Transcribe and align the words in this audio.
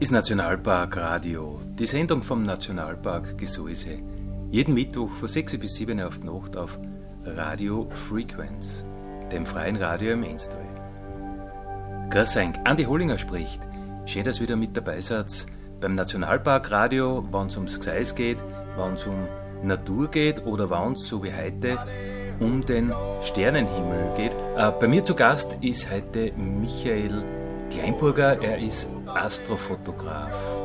ist 0.00 0.12
Nationalpark 0.12 0.96
Radio, 0.96 1.60
die 1.78 1.84
Sendung 1.84 2.22
vom 2.22 2.42
Nationalpark 2.42 3.36
Gesäuse. 3.36 3.98
Jeden 4.50 4.72
Mittwoch 4.72 5.10
von 5.10 5.28
6 5.28 5.58
bis 5.58 5.76
7 5.76 6.00
auf 6.00 6.24
Nacht 6.24 6.56
auf 6.56 6.80
Radio 7.24 7.90
Frequenz, 8.08 8.84
dem 9.32 9.46
freien 9.46 9.76
Radio 9.76 10.12
im 10.12 10.22
Enstall. 10.22 10.66
Grüß 12.10 12.36
euch, 12.36 12.48
Andi 12.64 12.84
Hollinger 12.84 13.18
spricht. 13.18 13.60
Schön, 14.06 14.24
dass 14.24 14.38
ihr 14.38 14.44
wieder 14.44 14.56
mit 14.56 14.76
dabei 14.76 15.00
seid 15.00 15.46
beim 15.80 15.94
Nationalpark 15.94 16.70
Radio, 16.70 17.24
wenn 17.30 17.46
es 17.46 17.56
ums 17.56 17.78
Gseis 17.78 18.14
geht, 18.14 18.38
wenn 18.76 18.94
es 18.94 19.06
um 19.06 19.28
Natur 19.62 20.08
geht 20.10 20.44
oder 20.46 20.70
wenn 20.70 20.92
es, 20.92 21.06
so 21.06 21.22
wie 21.22 21.32
heute, 21.32 21.78
um 22.40 22.64
den 22.64 22.92
Sternenhimmel 23.22 24.14
geht. 24.16 24.34
Äh, 24.56 24.72
bei 24.80 24.88
mir 24.88 25.04
zu 25.04 25.14
Gast 25.14 25.56
ist 25.60 25.90
heute 25.90 26.32
Michael 26.32 27.22
Kleinburger, 27.70 28.40
er 28.40 28.58
ist 28.58 28.88
Astrofotograf. 29.06 30.57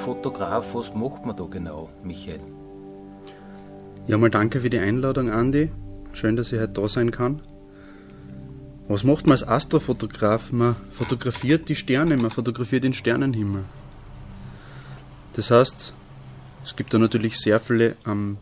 Astrofotograf, 0.00 0.74
was 0.74 0.94
macht 0.94 1.26
man 1.26 1.36
da 1.36 1.44
genau, 1.44 1.90
Michael? 2.02 2.40
Ja, 4.06 4.16
mal 4.16 4.30
danke 4.30 4.62
für 4.62 4.70
die 4.70 4.78
Einladung, 4.78 5.28
Andi. 5.28 5.70
Schön, 6.12 6.36
dass 6.36 6.52
ich 6.52 6.58
heute 6.58 6.72
da 6.72 6.88
sein 6.88 7.10
kann. 7.10 7.42
Was 8.88 9.04
macht 9.04 9.26
man 9.26 9.32
als 9.32 9.46
Astrofotograf? 9.46 10.52
Man 10.52 10.74
fotografiert 10.90 11.68
die 11.68 11.74
Sterne, 11.74 12.16
man 12.16 12.30
fotografiert 12.30 12.84
den 12.84 12.94
Sternenhimmel. 12.94 13.64
Das 15.34 15.50
heißt, 15.50 15.92
es 16.64 16.76
gibt 16.76 16.94
da 16.94 16.98
natürlich 16.98 17.38
sehr 17.38 17.60
viele 17.60 17.94
ähm, 18.06 18.38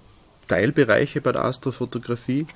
Teilbereiche 0.46 1.20
bei 1.20 1.32
der 1.32 1.44
Astrofotografie. 1.44 2.46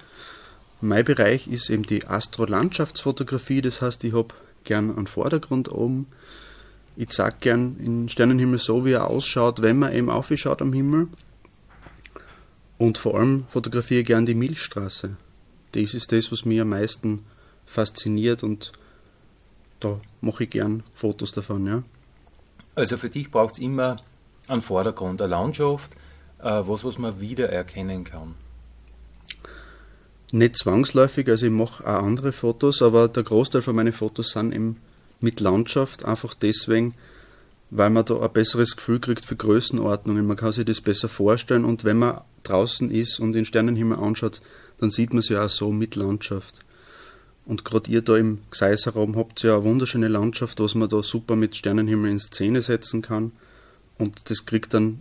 Mein 0.80 1.04
Bereich 1.04 1.48
ist 1.48 1.70
eben 1.70 1.82
die 1.82 2.06
Astrolandschaftsfotografie, 2.06 3.62
das 3.62 3.82
heißt, 3.82 4.04
ich 4.04 4.14
habe 4.14 4.32
gern 4.62 4.96
einen 4.96 5.08
Vordergrund 5.08 5.72
oben, 5.72 6.06
ich 6.96 7.08
zeige 7.08 7.36
gern 7.40 7.78
den 7.78 8.08
Sternenhimmel 8.08 8.58
so, 8.58 8.84
wie 8.84 8.92
er 8.92 9.08
ausschaut, 9.08 9.62
wenn 9.62 9.78
man 9.78 9.92
eben 9.92 10.10
aufschaut 10.10 10.60
am 10.62 10.72
Himmel. 10.72 11.08
Und 12.78 12.98
vor 12.98 13.16
allem 13.16 13.46
fotografiere 13.48 14.00
ich 14.00 14.06
gern 14.06 14.26
die 14.26 14.34
Milchstraße. 14.34 15.16
Das 15.72 15.94
ist 15.94 16.12
das, 16.12 16.30
was 16.32 16.44
mich 16.44 16.60
am 16.60 16.70
meisten 16.70 17.24
fasziniert 17.64 18.42
und 18.42 18.72
da 19.80 20.00
mache 20.20 20.44
ich 20.44 20.50
gern 20.50 20.82
Fotos 20.94 21.32
davon, 21.32 21.66
ja. 21.66 21.82
Also 22.74 22.96
für 22.98 23.08
dich 23.08 23.30
braucht 23.30 23.54
es 23.54 23.60
immer 23.60 23.98
einen 24.48 24.62
Vordergrund, 24.62 25.20
eine 25.20 25.30
Landschaft, 25.30 25.92
äh, 26.40 26.44
was, 26.44 26.84
was 26.84 26.98
man 26.98 27.20
wiedererkennen 27.20 28.04
kann. 28.04 28.34
Nicht 30.30 30.56
zwangsläufig, 30.56 31.28
also 31.28 31.46
ich 31.46 31.52
mache 31.52 31.84
auch 31.84 32.02
andere 32.02 32.32
Fotos, 32.32 32.80
aber 32.80 33.08
der 33.08 33.22
Großteil 33.22 33.62
von 33.62 33.76
meinen 33.76 33.92
Fotos 33.92 34.30
sind 34.30 34.54
eben 34.54 34.78
mit 35.22 35.40
Landschaft, 35.40 36.04
einfach 36.04 36.34
deswegen, 36.34 36.94
weil 37.70 37.90
man 37.90 38.04
da 38.04 38.20
ein 38.20 38.32
besseres 38.32 38.76
Gefühl 38.76 39.00
kriegt 39.00 39.24
für 39.24 39.36
Größenordnungen. 39.36 40.26
Man 40.26 40.36
kann 40.36 40.52
sich 40.52 40.64
das 40.64 40.80
besser 40.80 41.08
vorstellen 41.08 41.64
und 41.64 41.84
wenn 41.84 41.98
man 41.98 42.20
draußen 42.42 42.90
ist 42.90 43.20
und 43.20 43.32
den 43.32 43.44
Sternenhimmel 43.44 43.98
anschaut, 43.98 44.42
dann 44.78 44.90
sieht 44.90 45.10
man 45.10 45.20
es 45.20 45.28
ja 45.28 45.44
auch 45.44 45.48
so 45.48 45.70
mit 45.72 45.96
Landschaft. 45.96 46.60
Und 47.44 47.64
gerade 47.64 47.90
ihr 47.90 48.02
da 48.02 48.16
im 48.16 48.38
Gseiseraum 48.50 49.16
habt 49.16 49.42
ja 49.42 49.56
eine 49.56 49.64
wunderschöne 49.64 50.08
Landschaft, 50.08 50.60
was 50.60 50.74
man 50.74 50.88
da 50.88 51.02
super 51.02 51.34
mit 51.34 51.56
Sternenhimmel 51.56 52.10
in 52.10 52.18
Szene 52.18 52.62
setzen 52.62 53.02
kann. 53.02 53.32
Und 53.98 54.30
das 54.30 54.44
kriegt 54.44 54.74
dann 54.74 55.00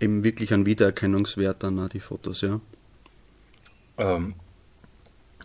eben 0.00 0.24
wirklich 0.24 0.52
einen 0.52 0.66
Wiedererkennungswert 0.66 1.62
dann 1.62 1.88
die 1.88 2.00
Fotos, 2.00 2.42
ja. 2.42 2.60
Ähm, 3.96 4.34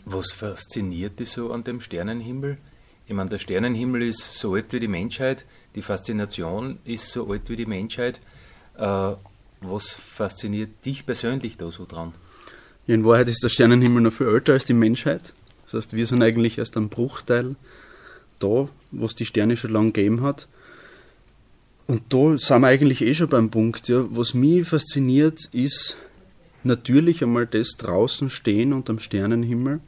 was 0.06 0.32
fasziniert 0.32 1.20
dich 1.20 1.30
so 1.30 1.52
an 1.52 1.64
dem 1.64 1.82
Sternenhimmel? 1.82 2.58
Ich 3.10 3.16
meine, 3.16 3.32
der 3.32 3.40
Sternenhimmel 3.40 4.04
ist 4.04 4.36
so 4.36 4.54
alt 4.54 4.72
wie 4.72 4.80
die 4.80 4.88
Menschheit, 4.88 5.48
die 5.74 5.82
Faszination 5.82 6.78
ist 6.86 7.12
so 7.12 7.28
alt 7.32 7.50
wie 7.50 7.56
die 7.56 7.66
Menschheit. 7.66 8.22
Äh, 8.78 9.14
was 9.62 9.94
fasziniert 9.94 10.86
dich 10.86 11.08
persönlich 11.08 11.58
da 11.58 11.72
so 11.72 11.88
dran? 11.88 12.14
In 12.86 13.04
Wahrheit 13.04 13.28
ist 13.28 13.44
der 13.44 13.50
Sternenhimmel 13.50 14.04
noch 14.04 14.14
viel 14.14 14.28
älter 14.28 14.54
als 14.54 14.66
die 14.66 14.74
Menschheit. 14.74 15.34
Das 15.66 15.74
heißt, 15.74 15.96
wir 15.96 16.06
sind 16.06 16.22
eigentlich 16.22 16.60
erst 16.60 16.78
ein 16.78 16.90
Bruchteil 16.90 17.56
da, 18.38 18.70
was 18.92 19.16
die 19.16 19.26
Sterne 19.26 19.58
schon 19.58 19.72
lange 19.72 19.92
gegeben 19.92 20.22
hat. 20.22 20.48
Und 21.88 22.14
da 22.14 22.38
sind 22.38 22.62
wir 22.62 22.68
eigentlich 22.68 23.02
eh 23.02 23.16
schon 23.16 23.30
beim 23.30 23.50
Punkt. 23.50 23.88
Ja. 23.88 24.06
Was 24.12 24.36
mich 24.36 24.68
fasziniert, 24.68 25.50
ist 25.52 25.98
natürlich 26.64 27.24
einmal 27.24 27.48
das 27.48 27.70
draußen 27.72 28.30
stehen 28.30 28.72
unterm 28.72 29.00
Sternenhimmel. 29.00 29.80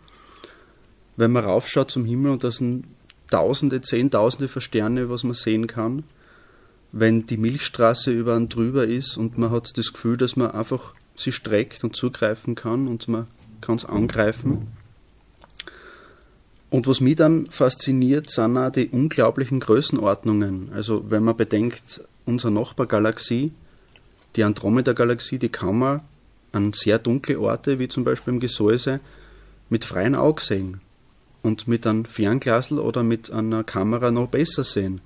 Wenn 1.18 1.32
man 1.32 1.46
raufschaut 1.46 1.92
zum 1.92 2.06
Himmel 2.06 2.32
und 2.32 2.44
da 2.44 2.50
sind 2.50 2.86
Tausende, 3.32 3.82
Zehntausende 3.82 4.48
von 4.48 4.62
Sterne, 4.62 5.10
was 5.10 5.24
man 5.24 5.34
sehen 5.34 5.66
kann, 5.66 6.04
wenn 6.92 7.26
die 7.26 7.38
Milchstraße 7.38 8.12
über 8.12 8.36
einen 8.36 8.50
drüber 8.50 8.86
ist 8.86 9.18
und 9.18 9.38
man 9.38 9.50
hat 9.50 9.78
das 9.78 9.94
Gefühl, 9.94 10.18
dass 10.18 10.36
man 10.36 10.52
einfach 10.52 10.94
sie 11.16 11.32
streckt 11.32 11.84
und 11.84 11.96
zugreifen 11.96 12.56
kann 12.56 12.88
und 12.88 13.08
man 13.08 13.28
kann 13.62 13.78
es 13.78 13.86
angreifen. 13.86 14.68
Und 16.70 16.88
was 16.88 17.02
mich 17.02 17.16
dann 17.16 17.48
fasziniert, 17.50 18.30
sind 18.30 18.58
auch 18.58 18.70
die 18.70 18.90
unglaublichen 18.90 19.60
Größenordnungen. 19.60 20.72
Also 20.74 21.10
wenn 21.10 21.24
man 21.24 21.36
bedenkt, 21.36 22.02
unsere 22.26 22.52
Nachbargalaxie, 22.52 23.52
die 24.36 24.44
Andromeda-Galaxie, 24.44 25.38
die 25.38 25.50
kann 25.50 25.80
man 25.80 26.02
an 26.52 26.74
sehr 26.74 27.00
dunkle 27.00 27.40
Orte, 27.40 27.80
wie 27.80 27.88
zum 27.88 28.04
Beispiel 28.04 28.34
im 28.34 28.40
Gesäuse, 28.40 29.00
mit 29.70 29.86
freiem 29.86 30.16
Auge 30.16 30.42
sehen 30.42 30.82
und 31.42 31.68
mit 31.68 31.88
einem 31.88 32.06
Fernglasel 32.06 32.80
oder 32.80 33.04
mit 33.04 33.32
einer 33.32 33.64
Kamera 33.64 34.12
noch 34.12 34.28
besser 34.28 34.64
sehen. 34.64 35.02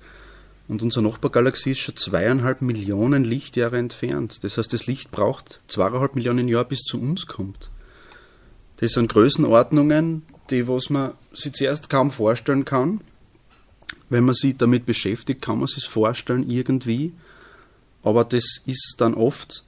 Und 0.68 0.82
unsere 0.82 1.04
Nachbargalaxie 1.04 1.70
ist 1.70 1.78
schon 1.78 1.96
zweieinhalb 1.96 2.60
Millionen 2.60 3.24
Lichtjahre 3.24 3.78
entfernt. 3.78 4.42
Das 4.42 4.58
heißt, 4.58 4.72
das 4.72 4.86
Licht 4.86 5.10
braucht 5.10 5.60
zweieinhalb 5.68 6.16
Millionen 6.16 6.48
Jahre, 6.48 6.66
bis 6.66 6.80
zu 6.80 7.00
uns 7.00 7.26
kommt. 7.26 7.70
Das 8.78 8.92
sind 8.92 9.10
Größenordnungen, 9.10 10.22
die 10.50 10.68
was 10.68 10.90
man 10.90 11.12
sich 11.32 11.52
zuerst 11.52 11.88
kaum 11.88 12.10
vorstellen 12.10 12.64
kann. 12.64 13.00
Wenn 14.08 14.24
man 14.24 14.34
sich 14.34 14.56
damit 14.56 14.86
beschäftigt, 14.86 15.40
kann 15.40 15.58
man 15.58 15.68
sich 15.68 15.86
vorstellen 15.86 16.48
irgendwie. 16.48 17.12
Aber 18.02 18.24
das 18.24 18.60
ist 18.66 18.96
dann 18.98 19.14
oft, 19.14 19.64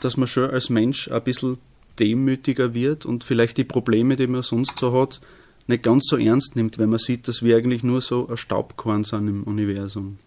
dass 0.00 0.16
man 0.16 0.28
schon 0.28 0.50
als 0.50 0.70
Mensch 0.70 1.10
ein 1.10 1.22
bisschen 1.22 1.58
demütiger 1.98 2.74
wird 2.74 3.06
und 3.06 3.24
vielleicht 3.24 3.56
die 3.56 3.64
Probleme, 3.64 4.16
die 4.16 4.26
man 4.26 4.42
sonst 4.42 4.78
so 4.78 4.92
hat, 4.92 5.20
nicht 5.68 5.82
ganz 5.82 6.06
so 6.08 6.16
ernst 6.16 6.56
nimmt, 6.56 6.78
wenn 6.78 6.88
man 6.88 6.98
sieht, 6.98 7.28
dass 7.28 7.42
wir 7.42 7.56
eigentlich 7.56 7.82
nur 7.82 8.00
so 8.00 8.28
ein 8.28 8.36
Staubkorn 8.36 9.04
sind 9.04 9.28
im 9.28 9.44
Universum. 9.44 10.18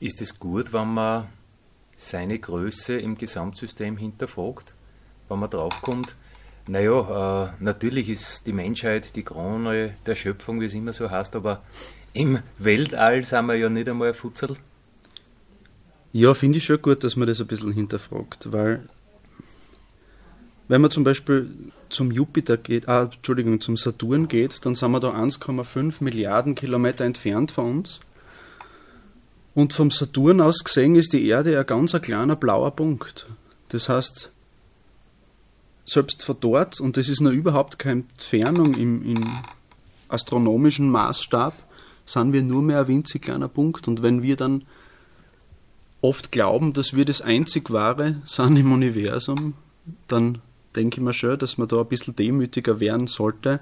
Ist 0.00 0.20
es 0.20 0.38
gut, 0.38 0.72
wenn 0.72 0.92
man 0.92 1.28
seine 1.96 2.38
Größe 2.38 2.98
im 2.98 3.16
Gesamtsystem 3.16 3.96
hinterfragt? 3.96 4.74
Wenn 5.28 5.38
man 5.38 5.50
draufkommt, 5.50 6.16
naja, 6.68 7.44
äh, 7.44 7.48
natürlich 7.60 8.08
ist 8.08 8.46
die 8.46 8.52
Menschheit 8.52 9.14
die 9.14 9.22
Krone 9.22 9.94
der 10.04 10.16
Schöpfung, 10.16 10.60
wie 10.60 10.66
es 10.66 10.74
immer 10.74 10.92
so 10.92 11.10
heißt, 11.10 11.36
aber 11.36 11.62
im 12.12 12.40
Weltall 12.58 13.22
sind 13.24 13.46
wir 13.46 13.54
ja 13.54 13.68
nicht 13.68 13.88
einmal 13.88 14.08
ein 14.08 14.14
Futzel. 14.14 14.56
Ja, 16.12 16.34
finde 16.34 16.58
ich 16.58 16.64
schon 16.64 16.82
gut, 16.82 17.04
dass 17.04 17.14
man 17.14 17.28
das 17.28 17.40
ein 17.40 17.46
bisschen 17.46 17.72
hinterfragt, 17.72 18.50
weil 18.52 18.88
wenn 20.68 20.80
man 20.80 20.90
zum 20.90 21.04
Beispiel 21.04 21.48
zum 21.88 22.10
Jupiter 22.10 22.56
geht, 22.56 22.88
ah, 22.88 23.04
Entschuldigung, 23.04 23.60
zum 23.60 23.76
Saturn 23.76 24.28
geht, 24.28 24.64
dann 24.66 24.74
sind 24.74 24.90
wir 24.90 25.00
da 25.00 25.10
1,5 25.10 26.02
Milliarden 26.02 26.54
Kilometer 26.54 27.04
entfernt 27.04 27.52
von 27.52 27.78
uns. 27.78 28.00
Und 29.54 29.72
vom 29.72 29.90
Saturn 29.90 30.40
aus 30.40 30.64
gesehen 30.64 30.96
ist 30.96 31.12
die 31.12 31.26
Erde 31.26 31.58
ein 31.58 31.66
ganz 31.66 31.94
ein 31.94 32.02
kleiner 32.02 32.36
blauer 32.36 32.72
Punkt. 32.72 33.26
Das 33.68 33.88
heißt, 33.88 34.30
selbst 35.84 36.24
von 36.24 36.36
dort, 36.40 36.80
und 36.80 36.96
das 36.96 37.08
ist 37.08 37.20
noch 37.20 37.30
überhaupt 37.30 37.78
keine 37.78 38.02
Entfernung 38.02 38.74
im, 38.74 39.02
im 39.04 39.38
astronomischen 40.08 40.90
Maßstab, 40.90 41.54
sind 42.04 42.32
wir 42.32 42.42
nur 42.42 42.62
mehr 42.62 42.80
ein 42.80 42.88
winzig 42.88 43.22
kleiner 43.22 43.48
Punkt. 43.48 43.88
Und 43.88 44.02
wenn 44.02 44.22
wir 44.22 44.36
dann 44.36 44.64
oft 46.00 46.32
glauben, 46.32 46.72
dass 46.72 46.94
wir 46.94 47.04
das 47.04 47.22
einzig 47.22 47.70
wahre 47.70 48.16
sind 48.24 48.56
im 48.56 48.72
Universum, 48.72 49.54
dann 50.08 50.42
denke 50.76 51.00
ich 51.00 51.04
mir 51.04 51.12
schon, 51.12 51.38
dass 51.38 51.58
man 51.58 51.68
da 51.68 51.80
ein 51.80 51.88
bisschen 51.88 52.14
demütiger 52.14 52.80
werden 52.80 53.06
sollte 53.06 53.60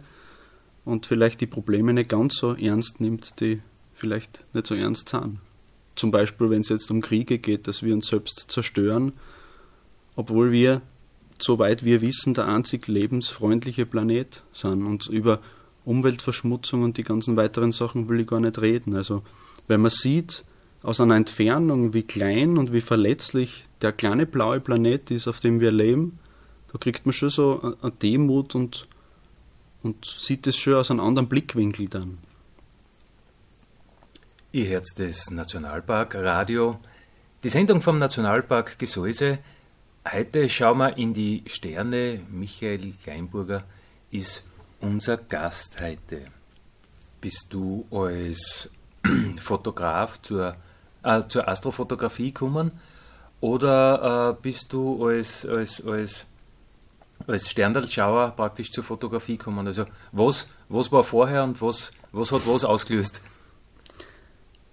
und 0.84 1.06
vielleicht 1.06 1.40
die 1.40 1.46
Probleme 1.46 1.92
nicht 1.92 2.08
ganz 2.08 2.36
so 2.36 2.54
ernst 2.54 3.00
nimmt, 3.00 3.40
die 3.40 3.60
vielleicht 3.94 4.44
nicht 4.54 4.66
so 4.66 4.74
ernst 4.74 5.10
sind. 5.10 5.38
Zum 5.96 6.10
Beispiel, 6.10 6.50
wenn 6.50 6.60
es 6.60 6.68
jetzt 6.68 6.90
um 6.90 7.00
Kriege 7.00 7.38
geht, 7.38 7.68
dass 7.68 7.82
wir 7.82 7.94
uns 7.94 8.08
selbst 8.08 8.46
zerstören, 8.48 9.12
obwohl 10.16 10.52
wir, 10.52 10.82
soweit 11.38 11.84
wir 11.84 12.00
wissen, 12.00 12.34
der 12.34 12.48
einzig 12.48 12.88
lebensfreundliche 12.88 13.86
Planet 13.86 14.42
sind. 14.52 14.84
Und 14.84 15.06
über 15.06 15.40
Umweltverschmutzung 15.84 16.82
und 16.82 16.96
die 16.96 17.04
ganzen 17.04 17.36
weiteren 17.36 17.72
Sachen 17.72 18.08
will 18.08 18.20
ich 18.20 18.26
gar 18.26 18.40
nicht 18.40 18.60
reden. 18.60 18.96
Also, 18.96 19.22
wenn 19.68 19.80
man 19.80 19.90
sieht, 19.90 20.44
aus 20.82 21.00
einer 21.00 21.16
Entfernung, 21.16 21.94
wie 21.94 22.02
klein 22.02 22.58
und 22.58 22.72
wie 22.72 22.82
verletzlich 22.82 23.66
der 23.80 23.92
kleine 23.92 24.26
blaue 24.26 24.60
Planet 24.60 25.10
ist, 25.10 25.28
auf 25.28 25.40
dem 25.40 25.60
wir 25.60 25.72
leben, 25.72 26.18
da 26.74 26.78
kriegt 26.78 27.06
man 27.06 27.12
schon 27.12 27.30
so 27.30 27.76
eine 27.82 27.92
Demut 27.92 28.56
und, 28.56 28.88
und 29.84 30.04
sieht 30.04 30.44
es 30.48 30.56
schon 30.56 30.74
aus 30.74 30.90
einem 30.90 31.00
anderen 31.00 31.28
Blickwinkel 31.28 31.86
dann. 31.86 32.18
Ihr 34.50 34.66
hört 34.66 34.88
das 34.96 35.30
Nationalpark 35.30 36.16
Radio, 36.16 36.80
die 37.44 37.48
Sendung 37.48 37.80
vom 37.80 37.98
Nationalpark 37.98 38.76
Gesäuse. 38.76 39.38
Heute 40.12 40.50
schauen 40.50 40.78
wir 40.78 40.98
in 40.98 41.14
die 41.14 41.44
Sterne. 41.46 42.18
Michael 42.28 42.92
Kleinburger 42.92 43.62
ist 44.10 44.42
unser 44.80 45.16
Gast 45.16 45.80
heute. 45.80 46.24
Bist 47.20 47.46
du 47.50 47.86
als 47.92 48.68
Fotograf 49.40 50.20
zur, 50.22 50.56
äh, 51.04 51.22
zur 51.28 51.46
Astrofotografie 51.46 52.32
gekommen 52.32 52.72
oder 53.40 54.30
äh, 54.30 54.42
bist 54.42 54.72
du 54.72 55.06
als, 55.06 55.46
als, 55.46 55.80
als 55.86 56.26
als 57.26 57.50
Sterndalschauer 57.50 58.32
praktisch 58.32 58.72
zur 58.72 58.84
Fotografie 58.84 59.36
kommen. 59.36 59.66
Also 59.66 59.86
was, 60.12 60.48
was 60.68 60.92
war 60.92 61.04
vorher 61.04 61.44
und 61.44 61.60
was, 61.60 61.92
was 62.12 62.32
hat 62.32 62.46
was 62.46 62.64
ausgelöst? 62.64 63.22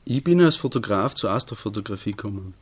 Ich 0.03 0.23
bin 0.23 0.41
als 0.41 0.55
Fotograf 0.55 1.13
zur 1.13 1.31
Astrofotografie 1.31 2.11
gekommen. 2.11 2.53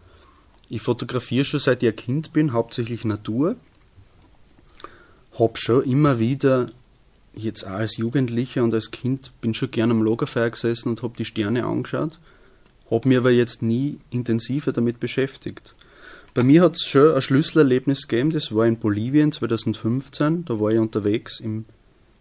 Ich 0.68 0.81
fotografiere 0.81 1.45
schon 1.45 1.59
seit 1.59 1.81
ich 1.81 1.89
ein 1.89 1.95
Kind 1.95 2.33
bin, 2.33 2.53
hauptsächlich 2.53 3.06
Natur. 3.06 3.56
Hab 5.38 5.57
schon 5.57 5.83
immer 5.83 6.19
wieder, 6.19 6.69
jetzt 7.33 7.65
auch 7.65 7.71
als 7.71 7.97
Jugendlicher 7.97 8.63
und 8.63 8.74
als 8.74 8.92
Kind, 8.92 9.31
bin 9.42 9.53
schon 9.53 9.71
gerne 9.71 9.94
am 9.94 10.03
Lagerfeuer 10.03 10.50
gesessen 10.50 10.89
und 10.89 11.01
habe 11.01 11.18
die 11.18 11.25
Sterne 11.25 11.65
angeschaut. 11.65 12.19
Habe 12.92 13.07
mir 13.07 13.19
aber 13.19 13.31
jetzt 13.31 13.62
nie 13.62 14.00
intensiver 14.12 14.71
damit 14.71 15.00
beschäftigt. 15.00 15.75
Bei 16.33 16.43
mir 16.43 16.61
hat 16.61 16.75
es 16.75 16.83
schon 16.83 17.15
ein 17.15 17.21
Schlüsselerlebnis 17.21 18.07
gegeben, 18.07 18.29
das 18.29 18.53
war 18.53 18.67
in 18.67 18.77
Bolivien 18.77 19.31
2015. 19.31 20.45
Da 20.45 20.59
war 20.59 20.71
ich 20.71 20.79
unterwegs 20.79 21.39
im, 21.39 21.65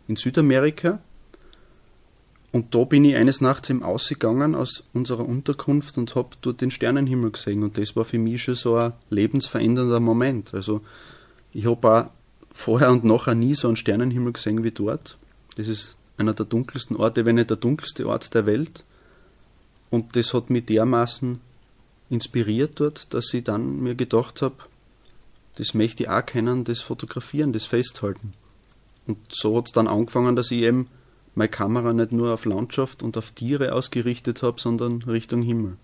in 0.07 0.17
Südamerika. 0.17 1.01
Und 2.51 2.75
da 2.75 2.85
bin 2.85 3.05
ich 3.05 3.15
eines 3.15 3.43
Nachts 3.43 3.69
im 3.69 3.83
Ausgegangen 3.83 4.55
aus 4.55 4.83
unserer 4.95 5.27
Unterkunft 5.27 5.99
und 5.99 6.15
habe 6.15 6.31
dort 6.41 6.63
den 6.63 6.71
Sternenhimmel 6.71 7.33
gesehen. 7.33 7.63
Und 7.63 7.77
das 7.77 7.95
war 7.95 8.07
für 8.07 8.19
mich 8.19 8.43
schon 8.43 8.55
so 8.55 8.77
ein 8.77 8.95
lebensverändernder 9.11 10.01
Moment. 10.01 10.55
Also 10.55 10.81
ich 11.53 11.67
habe 11.67 11.89
auch 11.89 12.11
vorher 12.51 12.91
und 12.91 13.05
nachher 13.05 13.35
nie 13.35 13.55
so 13.55 13.69
einen 13.69 13.77
Sternenhimmel 13.77 14.33
gesehen 14.33 14.65
wie 14.65 14.71
dort. 14.71 15.19
Das 15.57 15.69
ist 15.69 15.97
einer 16.17 16.33
der 16.33 16.47
dunkelsten 16.47 16.97
Orte, 16.97 17.27
wenn 17.27 17.35
nicht 17.35 17.51
der 17.51 17.59
dunkelste 17.59 18.09
Ort 18.09 18.35
der 18.35 18.47
Welt. 18.47 18.85
Und 19.91 20.17
das 20.17 20.33
hat 20.33 20.49
mich 20.49 20.65
dermaßen 20.65 21.41
inspiriert 22.11 22.81
dort, 22.81 23.13
dass 23.15 23.33
ich 23.35 23.45
dann 23.45 23.81
mir 23.81 23.95
gedacht 23.95 24.43
habe, 24.43 24.57
das 25.57 25.75
möchte 25.75 26.05
ich 26.05 26.09
auch 26.09 26.25
kennen, 26.25 26.65
das 26.65 26.81
Fotografieren, 26.81 27.53
das 27.53 27.67
Festhalten. 27.67 28.33
Und 29.07 29.19
so 29.29 29.57
hat 29.57 29.67
es 29.67 29.73
dann 29.73 29.89
angefangen, 29.89 30.37
dass 30.37 30.51
ich 30.51 30.63
eben 30.63 30.89
meine 31.35 31.49
Kamera 31.49 31.93
nicht 31.93 32.13
nur 32.13 32.35
auf 32.35 32.45
Landschaft 32.45 33.03
und 33.03 33.17
auf 33.17 33.31
Tiere 33.33 33.73
ausgerichtet 33.73 34.43
habe, 34.43 34.61
sondern 34.61 35.03
Richtung 35.03 35.43
Himmel. 35.43 35.77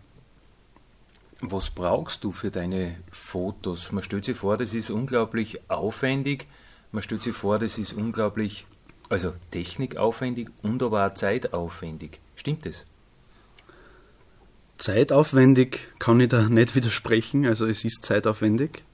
Was 1.41 1.71
brauchst 1.71 2.25
du 2.25 2.33
für 2.33 2.51
deine 2.51 2.97
Fotos? 3.11 3.93
Man 3.93 4.03
stellt 4.03 4.25
sich 4.25 4.37
vor, 4.37 4.57
das 4.57 4.75
ist 4.75 4.91
unglaublich 4.91 5.61
aufwendig. 5.69 6.47
Man 6.93 7.03
stellt 7.03 7.23
sich 7.23 7.35
vor, 7.35 7.59
das 7.59 7.77
ist 7.77 7.93
unglaublich, 7.93 8.67
also 9.09 9.33
technikaufwendig 9.51 10.51
und 10.63 10.83
aber 10.83 11.07
auch 11.07 11.15
zeitaufwendig. 11.15 12.21
Stimmt 12.37 12.65
das? 12.65 12.87
Zeitaufwendig 14.85 15.89
kann 15.99 16.21
ich 16.21 16.29
da 16.29 16.43
nicht 16.51 16.75
widersprechen, 16.75 17.47
also 17.47 17.65
es 17.65 17.87
ist 17.87 18.05
zeitaufwendig. 18.05 18.85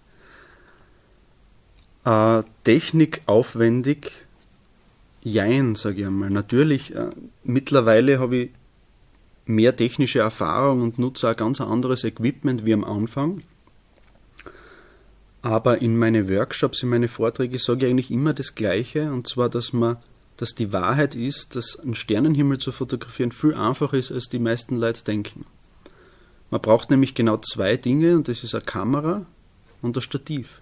Äh, 2.04 2.44
technikaufwendig, 2.62 4.12
jein, 5.20 5.74
sage 5.74 6.02
ich 6.02 6.06
einmal. 6.06 6.30
Natürlich, 6.30 6.94
äh, 6.94 7.10
mittlerweile 7.42 8.20
habe 8.20 8.36
ich 8.36 8.50
mehr 9.46 9.74
technische 9.74 10.20
Erfahrung 10.20 10.80
und 10.82 11.00
nutze 11.00 11.28
ein 11.28 11.34
ganz 11.34 11.60
anderes 11.60 12.04
Equipment 12.04 12.64
wie 12.64 12.72
am 12.72 12.84
Anfang. 12.84 13.42
Aber 15.42 15.82
in 15.82 15.98
meine 15.98 16.28
Workshops, 16.28 16.84
in 16.84 16.90
meine 16.90 17.08
Vorträge 17.08 17.58
sage 17.58 17.86
ich 17.86 17.90
eigentlich 17.90 18.12
immer 18.12 18.32
das 18.32 18.54
Gleiche, 18.54 19.12
und 19.12 19.26
zwar, 19.26 19.48
dass 19.48 19.72
man, 19.72 19.96
dass 20.36 20.50
die 20.50 20.72
Wahrheit 20.72 21.16
ist, 21.16 21.56
dass 21.56 21.76
ein 21.80 21.96
Sternenhimmel 21.96 22.58
zu 22.58 22.70
fotografieren 22.70 23.32
viel 23.32 23.54
einfacher 23.54 23.96
ist, 23.96 24.12
als 24.12 24.28
die 24.28 24.38
meisten 24.38 24.76
Leute 24.76 25.02
denken. 25.02 25.46
Man 26.50 26.60
braucht 26.60 26.90
nämlich 26.90 27.14
genau 27.14 27.36
zwei 27.38 27.76
Dinge 27.76 28.16
und 28.16 28.28
das 28.28 28.42
ist 28.42 28.54
eine 28.54 28.64
Kamera 28.64 29.26
und 29.82 29.96
ein 29.96 30.00
Stativ. 30.00 30.60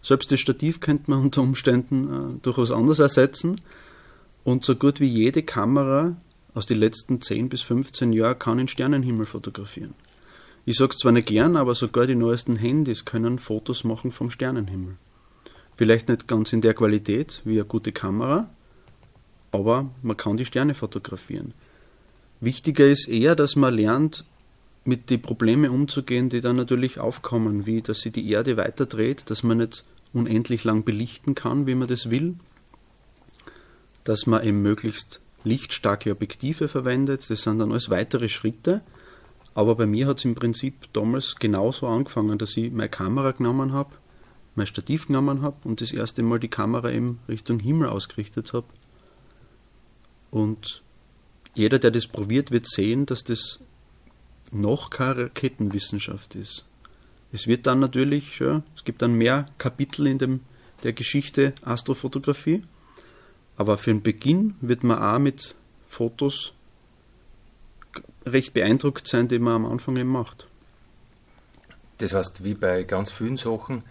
Selbst 0.00 0.32
das 0.32 0.40
Stativ 0.40 0.80
könnte 0.80 1.10
man 1.10 1.20
unter 1.22 1.42
Umständen 1.42 2.36
äh, 2.36 2.40
durchaus 2.42 2.70
anders 2.70 2.98
ersetzen 2.98 3.60
und 4.44 4.64
so 4.64 4.74
gut 4.74 5.00
wie 5.00 5.06
jede 5.06 5.42
Kamera 5.42 6.16
aus 6.54 6.66
den 6.66 6.78
letzten 6.78 7.20
10 7.20 7.48
bis 7.48 7.62
15 7.62 8.12
Jahren 8.12 8.38
kann 8.38 8.58
den 8.58 8.68
Sternenhimmel 8.68 9.26
fotografieren. 9.26 9.94
Ich 10.64 10.76
sage 10.76 10.92
es 10.92 10.98
zwar 10.98 11.12
nicht 11.12 11.28
gern, 11.28 11.56
aber 11.56 11.74
sogar 11.74 12.06
die 12.06 12.14
neuesten 12.14 12.56
Handys 12.56 13.04
können 13.04 13.38
Fotos 13.38 13.84
machen 13.84 14.12
vom 14.12 14.30
Sternenhimmel. 14.30 14.96
Vielleicht 15.74 16.08
nicht 16.08 16.28
ganz 16.28 16.52
in 16.52 16.60
der 16.60 16.74
Qualität 16.74 17.40
wie 17.44 17.54
eine 17.54 17.64
gute 17.64 17.90
Kamera, 17.90 18.50
aber 19.50 19.90
man 20.02 20.16
kann 20.16 20.36
die 20.36 20.44
Sterne 20.44 20.74
fotografieren. 20.74 21.54
Wichtiger 22.40 22.86
ist 22.86 23.08
eher, 23.08 23.34
dass 23.34 23.56
man 23.56 23.74
lernt, 23.74 24.24
mit 24.84 25.10
den 25.10 25.22
Problemen 25.22 25.70
umzugehen, 25.70 26.28
die 26.28 26.40
dann 26.40 26.56
natürlich 26.56 26.98
aufkommen, 26.98 27.66
wie 27.66 27.82
dass 27.82 28.00
sich 28.00 28.12
die 28.12 28.28
Erde 28.30 28.56
weiterdreht, 28.56 29.30
dass 29.30 29.42
man 29.42 29.58
nicht 29.58 29.84
unendlich 30.12 30.64
lang 30.64 30.84
belichten 30.84 31.34
kann, 31.34 31.66
wie 31.66 31.74
man 31.74 31.88
das 31.88 32.10
will, 32.10 32.36
dass 34.04 34.26
man 34.26 34.44
eben 34.44 34.62
möglichst 34.62 35.20
lichtstarke 35.44 36.10
Objektive 36.10 36.68
verwendet, 36.68 37.28
das 37.30 37.42
sind 37.42 37.58
dann 37.58 37.70
alles 37.70 37.90
weitere 37.90 38.28
Schritte. 38.28 38.82
Aber 39.54 39.74
bei 39.74 39.86
mir 39.86 40.06
hat 40.06 40.18
es 40.18 40.24
im 40.24 40.34
Prinzip 40.34 40.92
damals 40.92 41.36
genauso 41.36 41.86
angefangen, 41.86 42.38
dass 42.38 42.56
ich 42.56 42.72
meine 42.72 42.88
Kamera 42.88 43.32
genommen 43.32 43.72
habe, 43.72 43.90
mein 44.54 44.66
Stativ 44.66 45.06
genommen 45.08 45.42
habe 45.42 45.56
und 45.64 45.80
das 45.80 45.92
erste 45.92 46.22
Mal 46.22 46.40
die 46.40 46.48
Kamera 46.48 46.90
eben 46.90 47.20
Richtung 47.28 47.58
Himmel 47.58 47.88
ausgerichtet 47.88 48.52
habe. 48.52 48.66
Und 50.30 50.82
jeder, 51.54 51.78
der 51.78 51.90
das 51.90 52.06
probiert, 52.06 52.50
wird 52.50 52.66
sehen, 52.66 53.04
dass 53.04 53.24
das 53.24 53.60
noch 54.52 54.90
keine 54.90 55.24
Raketenwissenschaft 55.24 56.34
ist. 56.34 56.64
Es 57.32 57.46
wird 57.46 57.66
dann 57.66 57.80
natürlich 57.80 58.36
schon, 58.36 58.62
es 58.76 58.84
gibt 58.84 59.02
dann 59.02 59.14
mehr 59.14 59.46
Kapitel 59.58 60.06
in 60.06 60.18
dem, 60.18 60.40
der 60.82 60.92
Geschichte 60.92 61.54
Astrofotografie, 61.62 62.62
aber 63.56 63.78
für 63.78 63.90
den 63.90 64.02
Beginn 64.02 64.54
wird 64.60 64.84
man 64.84 65.02
auch 65.02 65.18
mit 65.18 65.54
Fotos 65.86 66.52
recht 68.26 68.54
beeindruckt 68.54 69.06
sein, 69.06 69.28
die 69.28 69.38
man 69.38 69.54
am 69.54 69.66
Anfang 69.66 69.96
eben 69.96 70.10
macht. 70.10 70.46
Das 71.98 72.14
heißt, 72.14 72.44
wie 72.44 72.54
bei 72.54 72.82
ganz 72.82 73.10
vielen 73.10 73.36
Sachen 73.36 73.84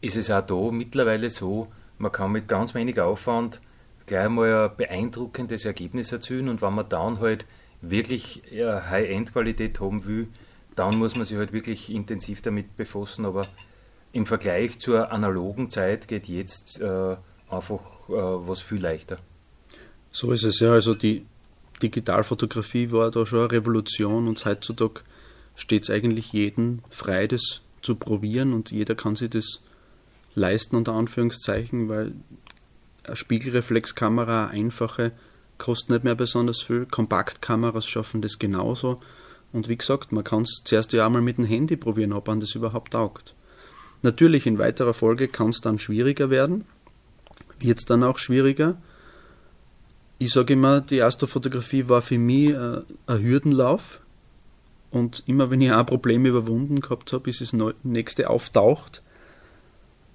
ist 0.00 0.16
es 0.16 0.30
auch 0.30 0.46
da 0.46 0.70
mittlerweile 0.70 1.30
so, 1.30 1.68
man 1.98 2.12
kann 2.12 2.32
mit 2.32 2.46
ganz 2.46 2.74
wenig 2.74 3.00
Aufwand 3.00 3.60
gleich 4.06 4.26
einmal 4.26 4.68
ein 4.68 4.76
beeindruckendes 4.76 5.64
Ergebnis 5.64 6.12
erzielen 6.12 6.48
und 6.48 6.62
wenn 6.62 6.74
man 6.74 6.88
dann 6.88 7.20
halt 7.20 7.46
wirklich 7.80 8.42
High-End-Qualität 8.52 9.80
haben 9.80 10.04
will, 10.04 10.28
dann 10.74 10.96
muss 10.96 11.16
man 11.16 11.24
sich 11.24 11.36
halt 11.36 11.52
wirklich 11.52 11.90
intensiv 11.90 12.42
damit 12.42 12.76
befassen. 12.76 13.24
Aber 13.24 13.46
im 14.12 14.26
Vergleich 14.26 14.78
zur 14.78 15.12
analogen 15.12 15.70
Zeit 15.70 16.08
geht 16.08 16.28
jetzt 16.28 16.80
äh, 16.80 17.16
einfach 17.48 18.08
äh, 18.08 18.12
was 18.12 18.62
viel 18.62 18.80
leichter. 18.80 19.18
So 20.10 20.32
ist 20.32 20.44
es, 20.44 20.60
ja. 20.60 20.72
Also 20.72 20.94
die 20.94 21.26
Digitalfotografie 21.82 22.90
war 22.90 23.10
da 23.10 23.26
schon 23.26 23.40
eine 23.40 23.52
Revolution 23.52 24.26
und 24.28 24.44
heutzutage 24.44 25.02
steht 25.54 25.84
es 25.84 25.90
eigentlich 25.90 26.32
jedem 26.32 26.80
frei, 26.90 27.26
das 27.26 27.62
zu 27.82 27.94
probieren 27.94 28.52
und 28.52 28.70
jeder 28.70 28.94
kann 28.94 29.16
sich 29.16 29.30
das 29.30 29.60
leisten, 30.34 30.76
unter 30.76 30.92
Anführungszeichen, 30.94 31.88
weil 31.88 32.12
eine 33.04 33.16
Spiegelreflexkamera, 33.16 34.46
eine 34.46 34.64
einfache, 34.64 35.12
kostet 35.58 35.90
nicht 35.90 36.04
mehr 36.04 36.14
besonders 36.14 36.62
viel. 36.62 36.86
Kompaktkameras 36.86 37.86
schaffen 37.86 38.22
das 38.22 38.38
genauso. 38.38 39.00
Und 39.52 39.68
wie 39.68 39.76
gesagt, 39.76 40.12
man 40.12 40.24
kann 40.24 40.42
es 40.42 40.62
zuerst 40.64 40.92
ja 40.92 41.06
einmal 41.06 41.22
mit 41.22 41.38
dem 41.38 41.44
Handy 41.44 41.76
probieren, 41.76 42.12
ob 42.12 42.26
man 42.26 42.40
das 42.40 42.54
überhaupt 42.54 42.92
taugt. 42.92 43.34
Natürlich, 44.02 44.46
in 44.46 44.58
weiterer 44.58 44.94
Folge 44.94 45.28
kann 45.28 45.50
es 45.50 45.60
dann 45.60 45.78
schwieriger 45.78 46.30
werden, 46.30 46.64
wird 47.58 47.78
es 47.78 47.84
dann 47.84 48.04
auch 48.04 48.18
schwieriger. 48.18 48.76
Ich 50.18 50.30
sage 50.30 50.52
immer, 50.52 50.80
die 50.80 51.02
Astrofotografie 51.02 51.88
war 51.88 52.02
für 52.02 52.18
mich 52.18 52.50
äh, 52.50 52.80
ein 53.06 53.22
Hürdenlauf. 53.22 54.00
Und 54.90 55.22
immer 55.26 55.50
wenn 55.50 55.60
ich 55.60 55.72
ein 55.72 55.86
Problem 55.86 56.24
überwunden 56.26 56.80
gehabt 56.80 57.12
habe, 57.12 57.28
ist 57.28 57.40
das 57.40 57.54
nächste 57.82 58.30
auftaucht. 58.30 59.02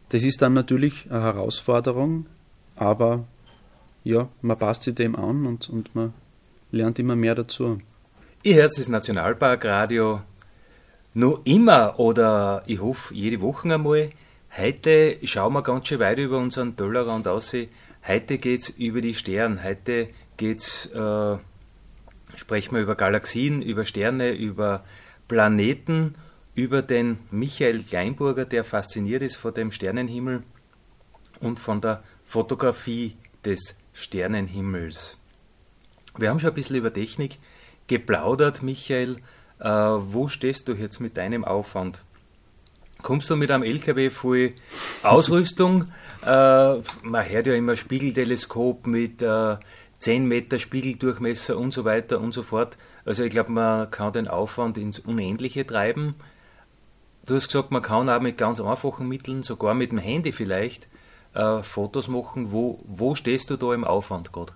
Das 0.09 0.23
ist 0.23 0.41
dann 0.41 0.53
natürlich 0.53 1.07
eine 1.09 1.21
Herausforderung, 1.21 2.25
aber 2.75 3.25
ja, 4.03 4.27
man 4.41 4.60
passt 4.60 4.83
sich 4.83 4.95
dem 4.95 5.15
an 5.15 5.45
und, 5.45 5.69
und 5.69 5.95
man 5.95 6.13
lernt 6.72 7.00
immer 7.00 7.15
mehr 7.15 7.36
dazu. 7.36 7.79
Ihr 8.43 8.55
hört 8.55 8.77
das 8.77 8.88
Nationalparkradio 8.88 10.22
noch 11.13 11.41
immer 11.45 12.00
oder 12.00 12.63
ich 12.65 12.81
hoffe 12.81 13.13
jede 13.13 13.41
Woche 13.41 13.74
einmal. 13.74 14.10
Heute 14.57 15.17
schauen 15.24 15.53
wir 15.53 15.62
ganz 15.62 15.88
schön 15.88 16.00
weit 16.00 16.19
über 16.19 16.38
unseren 16.38 16.75
Tellerrand 16.75 17.27
aus. 17.27 17.55
Heute 18.05 18.38
geht 18.38 18.62
es 18.62 18.69
über 18.72 19.01
die 19.01 19.13
Sterne. 19.13 19.63
Heute 19.63 20.10
geht's, 20.38 20.88
äh, 20.88 21.38
sprechen 22.36 22.75
wir 22.75 22.81
über 22.81 22.95
Galaxien, 22.95 23.62
über 23.62 23.86
Sterne, 23.86 24.31
über 24.31 24.83
Planeten, 25.27 26.15
über 26.55 26.81
den 26.81 27.19
Michael 27.31 27.83
Kleinburger, 27.83 28.45
der 28.45 28.63
fasziniert 28.63 29.22
ist 29.22 29.38
von 29.38 29.53
dem 29.53 29.72
Sternenhimmel 29.72 30.43
und 31.39 31.60
von 31.60 31.81
der 31.81 32.03
Fotografie 32.25 33.15
des 33.45 33.75
Sternenhimmels. 33.93 35.17
Wir 36.17 36.29
haben 36.29 36.39
schon 36.39 36.50
ein 36.50 36.55
bisschen 36.55 36.75
über 36.75 36.93
Technik 36.93 37.38
geplaudert, 37.88 38.62
Michael. 38.62 39.17
Äh, 39.59 39.69
wo 39.69 40.27
stehst 40.27 40.67
du 40.67 40.73
jetzt 40.73 41.00
mit 41.00 41.17
deinem 41.17 41.45
Aufwand? 41.45 42.03
Kommst 43.01 43.29
du 43.29 43.35
mit 43.35 43.51
einem 43.51 43.63
LKW 43.63 44.09
voll 44.09 44.53
Ausrüstung? 45.03 45.85
äh, 46.25 46.75
man 47.03 47.29
hört 47.29 47.47
ja 47.47 47.53
immer 47.53 47.75
Spiegelteleskop 47.75 48.88
mit 48.88 49.21
äh, 49.21 49.57
10 50.00 50.25
Meter 50.25 50.59
Spiegeldurchmesser 50.59 51.57
und 51.57 51.73
so 51.73 51.85
weiter 51.85 52.19
und 52.19 52.33
so 52.33 52.43
fort. 52.43 52.77
Also 53.05 53.23
ich 53.23 53.29
glaube, 53.29 53.51
man 53.51 53.89
kann 53.89 54.13
den 54.13 54.27
Aufwand 54.27 54.77
ins 54.77 55.00
Unendliche 55.00 55.65
treiben. 55.65 56.15
Du 57.25 57.35
hast 57.35 57.47
gesagt, 57.47 57.71
man 57.71 57.81
kann 57.81 58.09
auch 58.09 58.19
mit 58.19 58.38
ganz 58.38 58.59
einfachen 58.59 59.07
Mitteln, 59.07 59.43
sogar 59.43 59.73
mit 59.73 59.91
dem 59.91 59.97
Handy 59.97 60.33
vielleicht, 60.33 60.89
äh, 61.33 61.63
Fotos 61.63 62.07
machen. 62.07 62.51
Wo, 62.51 62.79
wo 62.85 63.15
stehst 63.15 63.49
du 63.49 63.57
da 63.57 63.73
im 63.73 63.83
Aufwand 63.83 64.31
gerade? 64.31 64.53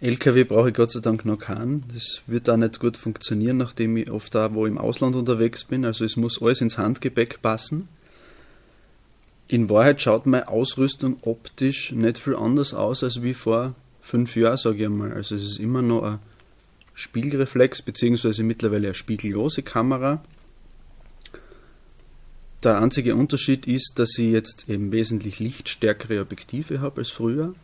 LKW 0.00 0.42
brauche 0.42 0.70
ich 0.70 0.74
Gott 0.74 0.90
sei 0.90 0.98
Dank 0.98 1.24
noch 1.24 1.38
keinen. 1.38 1.84
Das 1.94 2.22
wird 2.26 2.50
auch 2.50 2.56
nicht 2.56 2.80
gut 2.80 2.96
funktionieren, 2.96 3.56
nachdem 3.56 3.96
ich 3.96 4.10
oft 4.10 4.34
da 4.34 4.52
wo 4.52 4.66
im 4.66 4.76
Ausland 4.76 5.14
unterwegs 5.14 5.64
bin. 5.64 5.84
Also 5.84 6.04
es 6.04 6.16
muss 6.16 6.42
alles 6.42 6.60
ins 6.60 6.76
Handgepäck 6.76 7.40
passen. 7.40 7.88
In 9.46 9.70
Wahrheit 9.70 10.00
schaut 10.00 10.26
meine 10.26 10.48
Ausrüstung 10.48 11.18
optisch 11.22 11.92
nicht 11.92 12.18
viel 12.18 12.34
anders 12.34 12.74
aus 12.74 13.04
als 13.04 13.22
wie 13.22 13.34
vor 13.34 13.74
fünf 14.00 14.34
Jahren, 14.34 14.56
sage 14.56 14.78
ich 14.78 14.86
einmal. 14.86 15.12
Also 15.12 15.36
es 15.36 15.44
ist 15.44 15.60
immer 15.60 15.82
noch 15.82 16.02
ein 16.02 16.18
Spiegelreflex, 16.94 17.82
beziehungsweise 17.82 18.42
mittlerweile 18.42 18.88
eine 18.88 18.94
spiegellose 18.94 19.62
Kamera. 19.62 20.22
Der 22.62 22.80
einzige 22.80 23.16
Unterschied 23.16 23.66
ist, 23.66 23.94
dass 23.96 24.16
ich 24.18 24.30
jetzt 24.30 24.68
eben 24.68 24.92
wesentlich 24.92 25.40
lichtstärkere 25.40 26.20
Objektive 26.20 26.80
habe 26.80 27.00
als 27.00 27.10
früher 27.10 27.56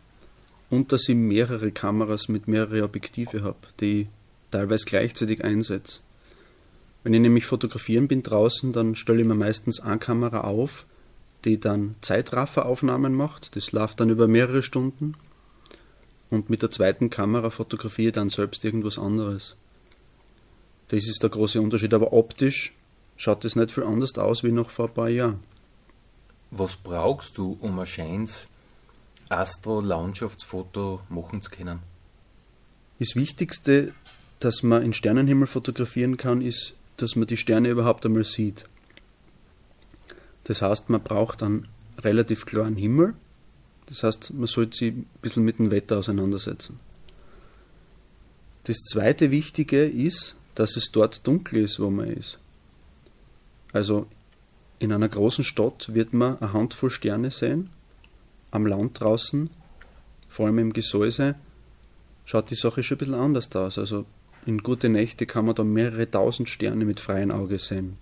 und 0.69 0.91
dass 0.91 1.07
ich 1.07 1.15
mehrere 1.15 1.71
Kameras 1.71 2.27
mit 2.27 2.49
mehreren 2.49 2.81
Objektive 2.81 3.43
habe, 3.43 3.59
die 3.79 4.01
ich 4.01 4.07
teilweise 4.51 4.85
gleichzeitig 4.85 5.43
einsetze. 5.43 6.01
Wenn 7.03 7.13
ich 7.13 7.21
nämlich 7.21 7.45
fotografieren 7.45 8.09
bin 8.09 8.23
draußen, 8.23 8.73
dann 8.73 8.95
stelle 8.95 9.21
ich 9.21 9.27
mir 9.27 9.35
meistens 9.35 9.79
eine 9.79 9.99
Kamera 9.99 10.41
auf, 10.41 10.85
die 11.45 11.57
dann 11.57 11.95
Zeitrafferaufnahmen 12.01 13.13
macht. 13.13 13.55
Das 13.55 13.71
läuft 13.71 14.01
dann 14.01 14.09
über 14.09 14.27
mehrere 14.27 14.63
Stunden. 14.63 15.15
Und 16.29 16.49
mit 16.49 16.61
der 16.61 16.71
zweiten 16.71 17.09
Kamera 17.09 17.49
fotografiere 17.49 18.09
ich 18.09 18.15
dann 18.15 18.29
selbst 18.29 18.65
irgendwas 18.65 18.99
anderes. 18.99 19.55
Das 20.89 21.07
ist 21.07 21.23
der 21.23 21.29
große 21.29 21.61
Unterschied. 21.61 21.93
Aber 21.93 22.11
optisch 22.11 22.73
schaut 23.19 23.43
es 23.43 23.57
nicht 23.57 23.71
viel 23.71 23.83
anders 23.83 24.17
aus 24.17 24.43
wie 24.43 24.51
noch 24.51 24.69
vor 24.69 24.87
ein 24.87 24.93
paar 24.93 25.09
Jahren. 25.09 25.41
Was 26.51 26.77
brauchst 26.77 27.37
du, 27.37 27.57
um 27.59 27.77
ein 27.77 27.85
schönes 27.85 28.47
Astro-Landschaftsfoto 29.27 31.01
machen 31.09 31.41
zu 31.41 31.51
können? 31.51 31.79
Das 32.97 33.15
Wichtigste, 33.15 33.93
dass 34.39 34.63
man 34.63 34.83
in 34.83 34.93
Sternenhimmel 34.93 35.47
fotografieren 35.47 36.15
kann, 36.17 36.41
ist, 36.41 36.73
dass 36.97 37.15
man 37.17 37.27
die 37.27 37.37
Sterne 37.37 37.69
überhaupt 37.69 38.05
einmal 38.05 38.23
sieht. 38.23 38.65
Das 40.45 40.61
heißt, 40.61 40.89
man 40.89 41.03
braucht 41.03 41.43
einen 41.43 41.67
relativ 41.99 42.45
klaren 42.45 42.77
Himmel. 42.77 43.15
Das 43.87 44.03
heißt, 44.03 44.33
man 44.33 44.47
sollte 44.47 44.77
sich 44.77 44.93
ein 44.93 45.09
bisschen 45.21 45.43
mit 45.43 45.59
dem 45.59 45.71
Wetter 45.71 45.97
auseinandersetzen. 45.97 46.79
Das 48.63 48.77
zweite 48.77 49.29
Wichtige 49.29 49.83
ist, 49.83 50.37
dass 50.55 50.77
es 50.77 50.89
dort 50.91 51.27
dunkel 51.27 51.63
ist, 51.63 51.79
wo 51.79 51.89
man 51.89 52.07
ist. 52.07 52.39
Also 53.71 54.07
in 54.79 54.91
einer 54.91 55.09
großen 55.09 55.43
Stadt 55.43 55.93
wird 55.93 56.13
man 56.13 56.39
eine 56.39 56.53
Handvoll 56.53 56.89
Sterne 56.89 57.31
sehen 57.31 57.69
am 58.51 58.65
Land 58.65 58.99
draußen, 58.99 59.49
vor 60.27 60.47
allem 60.47 60.59
im 60.59 60.73
Gesäuse, 60.73 61.35
schaut 62.25 62.49
die 62.49 62.55
Sache 62.55 62.83
schon 62.83 62.95
ein 62.95 62.99
bisschen 62.99 63.13
anders 63.13 63.55
aus. 63.55 63.77
Also 63.77 64.05
in 64.45 64.59
gute 64.59 64.89
Nächte 64.89 65.25
kann 65.25 65.45
man 65.45 65.55
da 65.55 65.63
mehrere 65.63 66.09
tausend 66.09 66.49
Sterne 66.49 66.85
mit 66.85 66.99
freiem 66.99 67.31
Auge 67.31 67.57
sehen. 67.59 67.97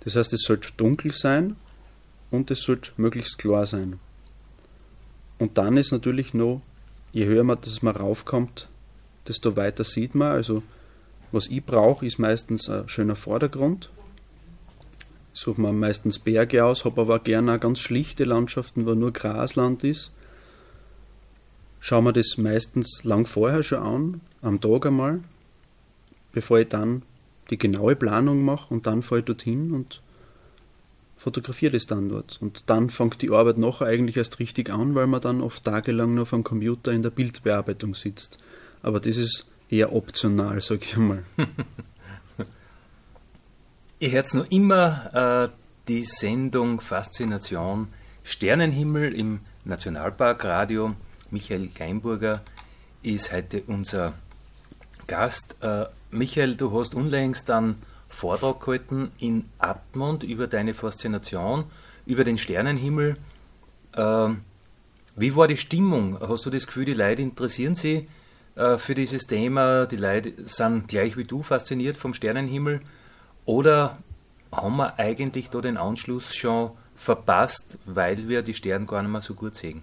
Das 0.00 0.16
heißt, 0.16 0.32
es 0.32 0.42
sollte 0.42 0.70
dunkel 0.76 1.12
sein 1.12 1.56
und 2.30 2.50
es 2.50 2.62
sollte 2.62 2.92
möglichst 2.96 3.38
klar 3.38 3.66
sein. 3.66 3.98
Und 5.38 5.58
dann 5.58 5.76
ist 5.76 5.92
natürlich 5.92 6.34
noch, 6.34 6.62
je 7.12 7.26
höher 7.26 7.44
man 7.44 7.58
das 7.60 7.82
mal 7.82 7.96
raufkommt, 7.96 8.68
desto 9.26 9.56
weiter 9.56 9.84
sieht 9.84 10.14
man. 10.14 10.32
Also 10.32 10.62
was 11.32 11.46
ich 11.48 11.64
brauche, 11.64 12.06
ist 12.06 12.18
meistens 12.18 12.68
ein 12.68 12.88
schöner 12.88 13.16
Vordergrund, 13.16 13.90
suche 15.32 15.60
mir 15.60 15.72
meistens 15.72 16.18
Berge 16.18 16.64
aus, 16.64 16.84
habe 16.84 17.00
aber 17.02 17.18
gerne 17.20 17.54
auch 17.54 17.60
ganz 17.60 17.78
schlichte 17.78 18.24
Landschaften, 18.24 18.86
wo 18.86 18.94
nur 18.94 19.12
Grasland 19.12 19.84
ist. 19.84 20.12
Schaue 21.80 22.02
mir 22.02 22.12
das 22.12 22.36
meistens 22.36 23.04
lang 23.04 23.26
vorher 23.26 23.62
schon 23.62 23.78
an, 23.78 24.20
am 24.42 24.60
Tag 24.60 24.86
einmal, 24.86 25.20
bevor 26.32 26.60
ich 26.60 26.68
dann 26.68 27.02
die 27.50 27.58
genaue 27.58 27.96
Planung 27.96 28.44
mache 28.44 28.72
und 28.72 28.86
dann 28.86 29.02
fahre 29.02 29.20
ich 29.20 29.24
dorthin 29.24 29.72
und 29.72 30.02
fotografiere 31.16 31.72
das 31.72 31.86
dann 31.86 32.08
dort. 32.08 32.38
Und 32.40 32.64
dann 32.66 32.90
fängt 32.90 33.20
die 33.22 33.30
Arbeit 33.30 33.58
nachher 33.58 33.86
eigentlich 33.86 34.16
erst 34.16 34.38
richtig 34.38 34.70
an, 34.70 34.94
weil 34.94 35.06
man 35.06 35.20
dann 35.20 35.42
oft 35.42 35.64
tagelang 35.64 36.14
noch 36.14 36.28
vom 36.28 36.44
Computer 36.44 36.92
in 36.92 37.02
der 37.02 37.10
Bildbearbeitung 37.10 37.94
sitzt. 37.94 38.38
Aber 38.82 39.00
das 39.00 39.16
ist 39.16 39.46
eher 39.68 39.94
optional, 39.94 40.60
sag 40.60 40.82
ich 40.82 40.96
mal. 40.96 41.24
Ihr 44.02 44.12
hört 44.12 44.32
noch 44.32 44.50
immer 44.50 45.50
äh, 45.52 45.54
die 45.86 46.04
Sendung 46.04 46.80
Faszination 46.80 47.88
Sternenhimmel 48.22 49.12
im 49.12 49.40
Nationalparkradio. 49.66 50.94
Michael 51.30 51.68
Kleinburger 51.68 52.40
ist 53.02 53.30
heute 53.30 53.62
unser 53.66 54.14
Gast. 55.06 55.54
Äh, 55.60 55.84
Michael, 56.10 56.54
du 56.54 56.72
hast 56.72 56.94
unlängst 56.94 57.50
einen 57.50 57.82
Vortrag 58.08 58.60
gehalten 58.60 59.12
in 59.18 59.44
Admont 59.58 60.22
über 60.22 60.46
deine 60.46 60.72
Faszination, 60.72 61.64
über 62.06 62.24
den 62.24 62.38
Sternenhimmel. 62.38 63.18
Äh, 63.92 64.28
wie 65.14 65.36
war 65.36 65.46
die 65.46 65.58
Stimmung? 65.58 66.18
Hast 66.26 66.46
du 66.46 66.48
das 66.48 66.66
Gefühl, 66.66 66.86
die 66.86 66.94
Leute 66.94 67.20
interessieren 67.20 67.74
sich 67.74 68.08
äh, 68.56 68.78
für 68.78 68.94
dieses 68.94 69.26
Thema? 69.26 69.84
Die 69.84 69.96
Leute 69.96 70.32
sind 70.44 70.88
gleich 70.88 71.18
wie 71.18 71.24
du 71.24 71.42
fasziniert 71.42 71.98
vom 71.98 72.14
Sternenhimmel? 72.14 72.80
Oder 73.50 73.98
haben 74.52 74.76
wir 74.76 74.96
eigentlich 75.00 75.50
da 75.50 75.60
den 75.60 75.76
Anschluss 75.76 76.36
schon 76.36 76.70
verpasst, 76.94 77.78
weil 77.84 78.28
wir 78.28 78.42
die 78.42 78.54
Sterne 78.54 78.86
gar 78.86 79.02
nicht 79.02 79.10
mehr 79.10 79.22
so 79.22 79.34
gut 79.34 79.56
sehen? 79.56 79.82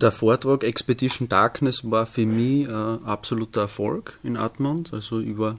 Der 0.00 0.10
Vortrag 0.10 0.64
Expedition 0.64 1.28
Darkness 1.28 1.88
war 1.88 2.06
für 2.06 2.26
mich 2.26 2.68
ein 2.68 3.04
absoluter 3.04 3.60
Erfolg 3.62 4.18
in 4.24 4.36
Atmund. 4.36 4.92
Also 4.92 5.20
ich 5.20 5.38
war 5.38 5.58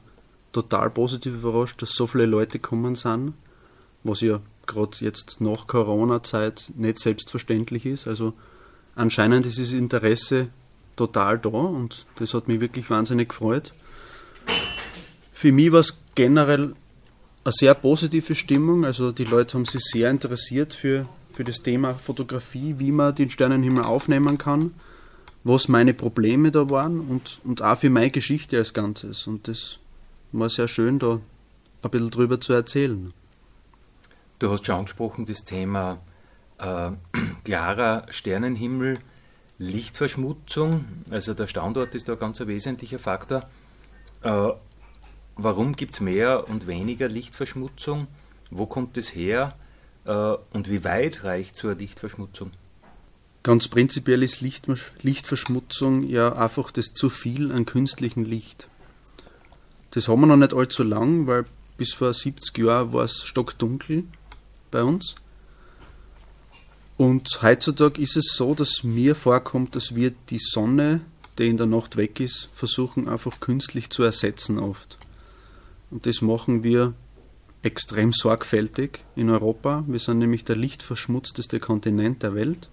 total 0.52 0.90
positiv 0.90 1.36
überrascht, 1.36 1.82
dass 1.82 1.92
so 1.92 2.08
viele 2.08 2.26
Leute 2.26 2.60
gekommen 2.60 2.96
sind, 2.96 3.34
was 4.04 4.20
ja 4.20 4.42
gerade 4.68 4.98
jetzt 5.00 5.40
nach 5.40 5.66
Corona-Zeit 5.66 6.74
nicht 6.76 7.00
selbstverständlich 7.00 7.86
ist. 7.86 8.06
Also 8.06 8.34
anscheinend 8.96 9.46
ist 9.46 9.60
das 9.60 9.72
Interesse 9.72 10.50
total 10.98 11.40
da 11.40 11.48
und 11.48 12.06
das 12.18 12.34
hat 12.34 12.50
mich 12.50 12.60
wirklich 12.60 12.90
wahnsinnig 12.90 13.30
gefreut. 13.30 13.74
Für 15.40 15.54
mich 15.54 15.72
war 15.72 15.80
es 15.80 15.98
generell 16.16 16.76
eine 17.46 17.54
sehr 17.54 17.74
positive 17.74 18.36
Stimmung. 18.36 18.84
Also 18.84 19.14
die 19.14 19.24
Leute 19.24 19.58
haben 19.58 19.64
sich 19.64 19.82
sehr 19.86 20.10
interessiert 20.10 20.74
für, 20.74 21.06
für 21.32 21.46
das 21.46 21.62
Thema 21.64 21.94
Fotografie, 21.94 22.76
wie 22.78 22.92
man 22.92 23.16
den 23.16 23.30
Sternenhimmel 23.30 23.86
aufnehmen 23.86 24.38
kann, 24.38 24.74
was 25.46 25.70
meine 25.70 25.94
Probleme 25.94 26.52
da 26.52 26.70
waren 26.70 27.00
und, 27.00 27.40
und 27.46 27.62
auch 27.62 27.78
für 27.78 27.90
meine 27.90 28.12
Geschichte 28.12 28.58
als 28.58 28.74
Ganzes. 28.74 29.28
Und 29.28 29.48
das 29.48 29.80
war 30.34 30.50
sehr 30.50 30.68
schön, 30.68 31.00
da 31.00 31.22
ein 31.84 31.90
bisschen 31.90 32.12
drüber 32.12 32.42
zu 32.42 32.52
erzählen. 32.52 33.14
Du 34.40 34.52
hast 34.52 34.66
schon 34.66 34.76
angesprochen, 34.76 35.26
das 35.26 35.46
Thema 35.46 36.02
äh, 36.58 36.92
klarer 37.46 38.06
Sternenhimmel, 38.10 39.00
Lichtverschmutzung, 39.58 40.84
also 41.10 41.34
der 41.34 41.48
Standort 41.48 41.96
ist 41.96 42.10
da 42.10 42.16
ganz 42.16 42.42
ein 42.42 42.48
wesentlicher 42.50 43.00
Faktor. 43.00 43.48
Äh, 44.22 44.50
warum 45.44 45.76
gibt 45.76 45.94
es 45.94 46.02
mehr 46.02 46.48
und 46.48 46.68
weniger 46.68 47.08
Lichtverschmutzung? 47.08 48.08
Wo 48.52 48.66
kommt 48.66 48.98
es 48.98 49.16
her? 49.16 49.56
Äh, 50.06 50.36
und 50.52 50.70
wie 50.70 50.84
weit 50.84 51.24
reicht 51.24 51.56
so 51.56 51.68
eine 51.70 51.80
Lichtverschmutzung? 51.80 52.52
Ganz 53.44 53.68
prinzipiell 53.68 54.22
ist 54.22 54.42
Licht, 54.42 54.68
Lichtverschmutzung 55.02 56.04
ja 56.04 56.34
einfach 56.34 56.72
das 56.72 56.94
zu 56.94 57.10
viel 57.10 57.52
an 57.52 57.66
künstlichem 57.66 58.26
Licht. 58.26 58.68
Das 59.92 60.08
haben 60.08 60.22
wir 60.22 60.28
noch 60.28 60.36
nicht 60.36 60.54
allzu 60.54 60.84
lang, 60.84 61.26
weil 61.26 61.46
bis 61.78 61.94
vor 61.94 62.14
70 62.14 62.58
Jahren 62.58 62.92
war 62.92 63.06
es 63.06 63.24
stockdunkel 63.24 64.04
bei 64.72 64.84
uns. 64.84 65.16
Und 66.98 67.42
heutzutage 67.42 68.02
ist 68.02 68.18
es 68.18 68.34
so, 68.36 68.54
dass 68.54 68.84
mir 68.84 69.16
vorkommt, 69.16 69.74
dass 69.76 69.96
wir 69.96 70.12
die 70.30 70.40
Sonne, 70.40 71.00
die 71.38 71.48
in 71.48 71.56
der 71.56 71.66
Nacht 71.66 71.96
weg 71.96 72.20
ist, 72.20 72.50
versuchen 72.52 73.08
einfach 73.08 73.40
künstlich 73.40 73.90
zu 73.90 74.04
ersetzen 74.04 74.60
oft. 74.60 74.98
Und 75.92 76.06
das 76.06 76.22
machen 76.22 76.64
wir 76.64 76.94
extrem 77.62 78.14
sorgfältig 78.14 79.04
in 79.16 79.30
Europa. 79.30 79.84
Wir 79.88 80.00
sind 80.00 80.20
nämlich 80.20 80.46
der 80.46 80.56
lichtverschmutzteste 80.56 81.60
Kontinent 81.60 82.24
der 82.24 82.36
Welt. 82.36 82.70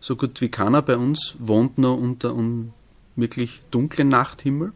So 0.00 0.16
gut 0.16 0.40
wie 0.40 0.48
keiner 0.48 0.82
bei 0.82 0.96
uns 0.96 1.36
wohnt 1.38 1.78
noch 1.78 1.96
unter 1.96 2.30
einem 2.30 2.72
wirklich 3.14 3.62
dunklen 3.70 4.08
Nachthimmel. 4.08 4.72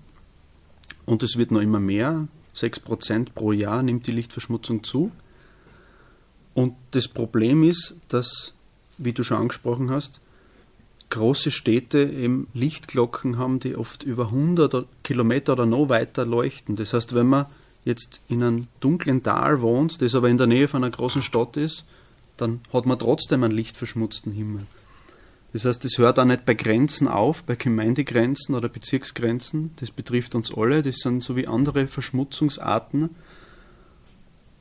Und 1.04 1.22
es 1.22 1.36
wird 1.36 1.50
noch 1.50 1.60
immer 1.60 1.80
mehr. 1.80 2.28
6% 2.54 3.28
pro 3.34 3.52
Jahr 3.52 3.82
nimmt 3.82 4.06
die 4.06 4.12
Lichtverschmutzung 4.12 4.84
zu. 4.84 5.10
Und 6.54 6.74
das 6.92 7.08
Problem 7.08 7.62
ist, 7.64 7.94
dass, 8.08 8.54
wie 8.98 9.12
du 9.12 9.24
schon 9.24 9.38
angesprochen 9.38 9.90
hast, 9.90 10.20
große 11.10 11.50
Städte 11.50 12.02
eben 12.02 12.48
Lichtglocken 12.54 13.38
haben, 13.38 13.60
die 13.60 13.76
oft 13.76 14.02
über 14.02 14.26
100 14.26 14.86
Kilometer 15.02 15.52
oder 15.52 15.66
noch 15.66 15.88
weiter 15.88 16.26
leuchten. 16.26 16.76
Das 16.76 16.92
heißt, 16.92 17.14
wenn 17.14 17.28
man 17.28 17.46
jetzt 17.84 18.20
in 18.28 18.42
einem 18.42 18.66
dunklen 18.80 19.22
Tal 19.22 19.60
wohnt, 19.60 20.02
das 20.02 20.14
aber 20.14 20.28
in 20.28 20.38
der 20.38 20.48
Nähe 20.48 20.68
von 20.68 20.82
einer 20.82 20.90
großen 20.90 21.22
Stadt 21.22 21.56
ist, 21.56 21.84
dann 22.36 22.60
hat 22.72 22.86
man 22.86 22.98
trotzdem 22.98 23.44
einen 23.44 23.54
lichtverschmutzten 23.54 24.32
Himmel. 24.32 24.66
Das 25.52 25.64
heißt, 25.64 25.84
das 25.84 25.96
hört 25.96 26.18
auch 26.18 26.24
nicht 26.24 26.44
bei 26.44 26.54
Grenzen 26.54 27.08
auf, 27.08 27.42
bei 27.44 27.54
Gemeindegrenzen 27.54 28.54
oder 28.54 28.68
Bezirksgrenzen. 28.68 29.70
Das 29.76 29.90
betrifft 29.90 30.34
uns 30.34 30.52
alle. 30.52 30.82
Das 30.82 30.96
sind 30.96 31.22
so 31.22 31.36
wie 31.36 31.46
andere 31.46 31.86
Verschmutzungsarten. 31.86 33.10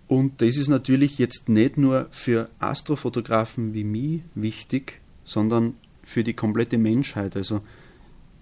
Und 0.08 0.42
das 0.42 0.56
ist 0.56 0.68
natürlich 0.70 1.18
jetzt 1.18 1.50
nicht 1.50 1.78
nur 1.78 2.08
für 2.12 2.50
Astrofotografen 2.60 3.74
wie 3.74 3.84
mich 3.84 4.22
wichtig, 4.36 5.02
sondern 5.24 5.76
für 6.06 6.24
die 6.24 6.34
komplette 6.34 6.78
Menschheit. 6.78 7.36
Also 7.36 7.62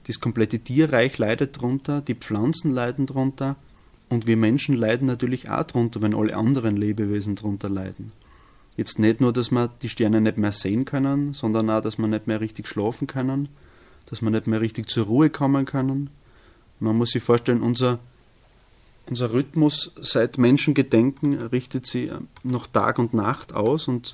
das 0.06 0.20
komplette 0.20 0.60
Tierreich 0.60 1.18
leidet 1.18 1.58
darunter, 1.58 2.02
die 2.02 2.16
Pflanzen 2.16 2.72
leiden 2.72 3.06
darunter 3.06 3.56
und 4.10 4.28
wir 4.28 4.38
Menschen 4.38 4.76
leiden 4.76 5.08
natürlich 5.08 5.50
auch 5.50 5.64
darunter, 5.64 6.02
wenn 6.02 6.14
alle 6.14 6.36
anderen 6.36 6.78
Lebewesen 6.78 7.36
darunter 7.36 7.70
leiden. 7.70 8.12
Jetzt 8.76 9.00
nicht 9.00 9.22
nur, 9.22 9.32
dass 9.34 9.52
wir 9.52 9.70
die 9.82 9.90
Sterne 9.90 10.20
nicht 10.20 10.38
mehr 10.38 10.52
sehen 10.52 10.86
können, 10.86 11.34
sondern 11.34 11.70
auch, 11.70 11.82
dass 11.82 11.98
wir 11.98 12.08
nicht 12.08 12.28
mehr 12.28 12.42
richtig 12.42 12.68
schlafen 12.68 13.08
können, 13.08 13.50
dass 14.08 14.22
wir 14.22 14.30
nicht 14.30 14.48
mehr 14.48 14.62
richtig 14.62 14.90
zur 14.90 15.06
Ruhe 15.06 15.30
kommen 15.30 15.66
können. 15.66 16.10
Man 16.80 16.98
muss 16.98 17.12
sich 17.12 17.24
vorstellen, 17.24 17.62
unser 17.62 18.00
unser 19.06 19.34
Rhythmus 19.34 19.92
seit 20.00 20.38
Menschengedenken 20.38 21.34
richtet 21.34 21.86
sich 21.86 22.10
noch 22.44 22.68
Tag 22.68 23.00
und 23.00 23.14
Nacht 23.14 23.54
aus 23.54 23.88
und 23.88 24.14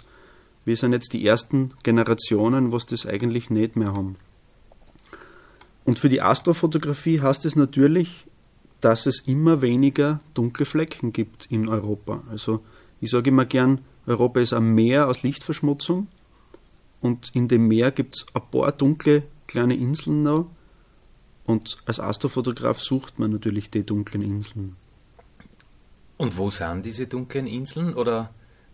wir 0.70 0.76
sind 0.76 0.94
jetzt 0.94 1.14
die 1.14 1.26
ersten 1.26 1.74
Generationen, 1.82 2.72
was 2.72 2.86
das 2.86 3.08
eigentlich 3.08 3.50
nicht 3.50 3.76
mehr 3.76 3.92
haben. 3.92 4.18
Und 5.84 5.98
für 5.98 6.10
die 6.10 6.22
Astrofotografie 6.22 7.22
heißt 7.22 7.44
es 7.46 7.56
natürlich, 7.56 8.28
dass 8.80 9.08
es 9.08 9.22
immer 9.26 9.64
weniger 9.64 10.20
dunkle 10.36 10.68
Flecken 10.68 11.12
gibt 11.12 11.48
in 11.48 11.68
Europa. 11.68 12.22
Also 12.30 12.64
ich 13.02 13.10
sage 13.10 13.32
immer 13.32 13.46
gern, 13.46 13.80
Europa 14.06 14.42
ist 14.42 14.54
ein 14.54 14.76
Meer 14.76 15.08
aus 15.08 15.24
Lichtverschmutzung 15.24 16.08
und 17.02 17.32
in 17.34 17.48
dem 17.48 17.68
Meer 17.68 17.90
gibt 17.90 18.18
es 18.18 18.26
ein 18.36 18.44
paar 18.52 18.72
dunkle 18.72 19.24
kleine 19.48 19.76
Inseln 19.76 20.22
noch 20.22 20.52
und 21.46 21.80
als 21.88 22.00
Astrofotograf 22.00 22.80
sucht 22.80 23.18
man 23.18 23.32
natürlich 23.32 23.72
die 23.72 23.84
dunklen 23.84 24.22
Inseln. 24.22 24.76
Und 26.18 26.38
wo 26.38 26.52
sind 26.52 26.86
diese 26.86 27.08
dunklen 27.08 27.48
Inseln? 27.48 27.96
Oder 27.96 28.30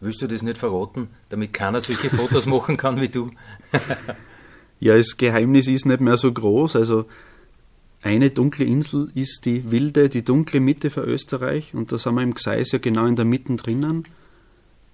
willst 0.06 0.22
du 0.22 0.28
das 0.28 0.42
nicht 0.42 0.58
verraten, 0.58 1.10
damit 1.30 1.54
keiner 1.54 1.82
solche 1.82 2.10
Fotos 2.10 2.46
machen 2.46 2.78
kann 2.78 3.02
wie 3.02 3.10
du? 3.10 3.32
ja, 4.80 4.96
das 4.96 5.18
Geheimnis 5.18 5.68
ist 5.68 5.86
nicht 5.86 6.02
mehr 6.02 6.18
so 6.18 6.32
groß. 6.32 6.76
Also 6.76 7.06
eine 8.02 8.30
dunkle 8.30 8.66
Insel 8.66 9.12
ist 9.16 9.46
die 9.46 9.72
wilde, 9.72 10.10
die 10.10 10.24
dunkle 10.24 10.60
Mitte 10.60 10.90
für 10.90 11.02
Österreich 11.02 11.74
und 11.74 11.92
da 11.92 11.98
sind 11.98 12.16
wir 12.16 12.22
im 12.22 12.36
Gseis 12.36 12.72
ja 12.72 12.80
genau 12.80 13.06
in 13.08 13.16
der 13.16 13.26
Mitte 13.26 13.56
drinnen. 13.56 14.04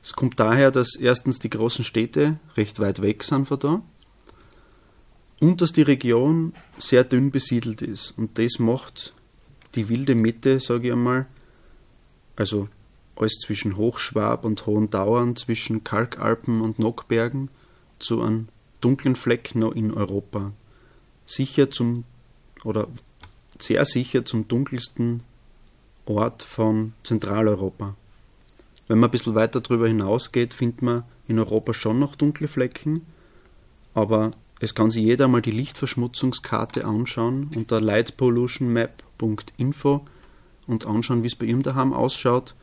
Es 0.02 0.14
kommt 0.14 0.40
daher, 0.40 0.72
dass 0.72 0.96
erstens 0.96 1.38
die 1.40 1.50
großen 1.50 1.86
Städte 1.86 2.40
recht 2.58 2.80
weit 2.80 3.02
weg 3.02 3.24
sind 3.24 3.48
von 3.48 3.60
da 3.60 3.82
und 5.42 5.62
dass 5.62 5.74
die 5.74 5.82
Region 5.82 6.54
sehr 6.78 7.04
dünn 7.04 7.32
besiedelt 7.32 7.82
ist. 7.82 8.14
Und 8.18 8.40
das 8.40 8.60
macht 8.60 9.14
die 9.76 9.90
wilde 9.90 10.16
Mitte, 10.16 10.60
sage 10.60 10.88
ich 10.88 10.94
einmal, 10.94 11.28
also 12.36 12.70
alles 13.16 13.34
zwischen 13.34 13.78
Hochschwab 13.78 14.46
und 14.46 14.66
Hohen 14.66 14.90
Dauern, 14.90 15.36
zwischen 15.36 15.84
Kalkalpen 15.84 16.62
und 16.62 16.80
Nockbergen, 16.80 17.50
zu 18.00 18.22
einem 18.22 18.48
dunklen 18.80 19.16
Fleck 19.16 19.56
noch 19.56 19.74
in 19.74 19.94
Europa. 19.94 20.54
Sicher 21.26 21.70
zum, 21.70 22.04
oder 22.64 22.88
sehr 23.60 23.86
sicher 23.86 24.26
zum 24.26 24.48
dunkelsten 24.48 25.24
Ort 26.06 26.44
von 26.44 26.94
Zentraleuropa. 27.04 27.96
Wenn 28.88 29.00
man 29.00 29.10
ein 29.10 29.12
bisschen 29.12 29.36
weiter 29.36 29.60
darüber 29.62 29.88
hinausgeht, 29.88 30.54
findet 30.54 30.82
man 30.82 31.04
in 31.28 31.40
Europa 31.40 31.74
schon 31.74 32.00
noch 32.00 32.16
dunkle 32.16 32.48
Flecken, 32.48 33.06
aber 33.94 34.32
es 34.60 34.74
kann 34.76 34.92
sich 34.92 35.04
jeder 35.04 35.28
mal 35.28 35.42
die 35.42 35.52
Lichtverschmutzungskarte 35.52 36.86
anschauen 36.86 37.50
unter 37.56 37.82
lightpollutionmap.info 37.82 40.06
und 40.68 40.86
anschauen, 40.86 41.24
wie 41.24 41.28
es 41.28 41.36
bei 41.36 41.48
ihm 41.48 41.64
daheim 41.64 41.94
ausschaut. 41.94 42.54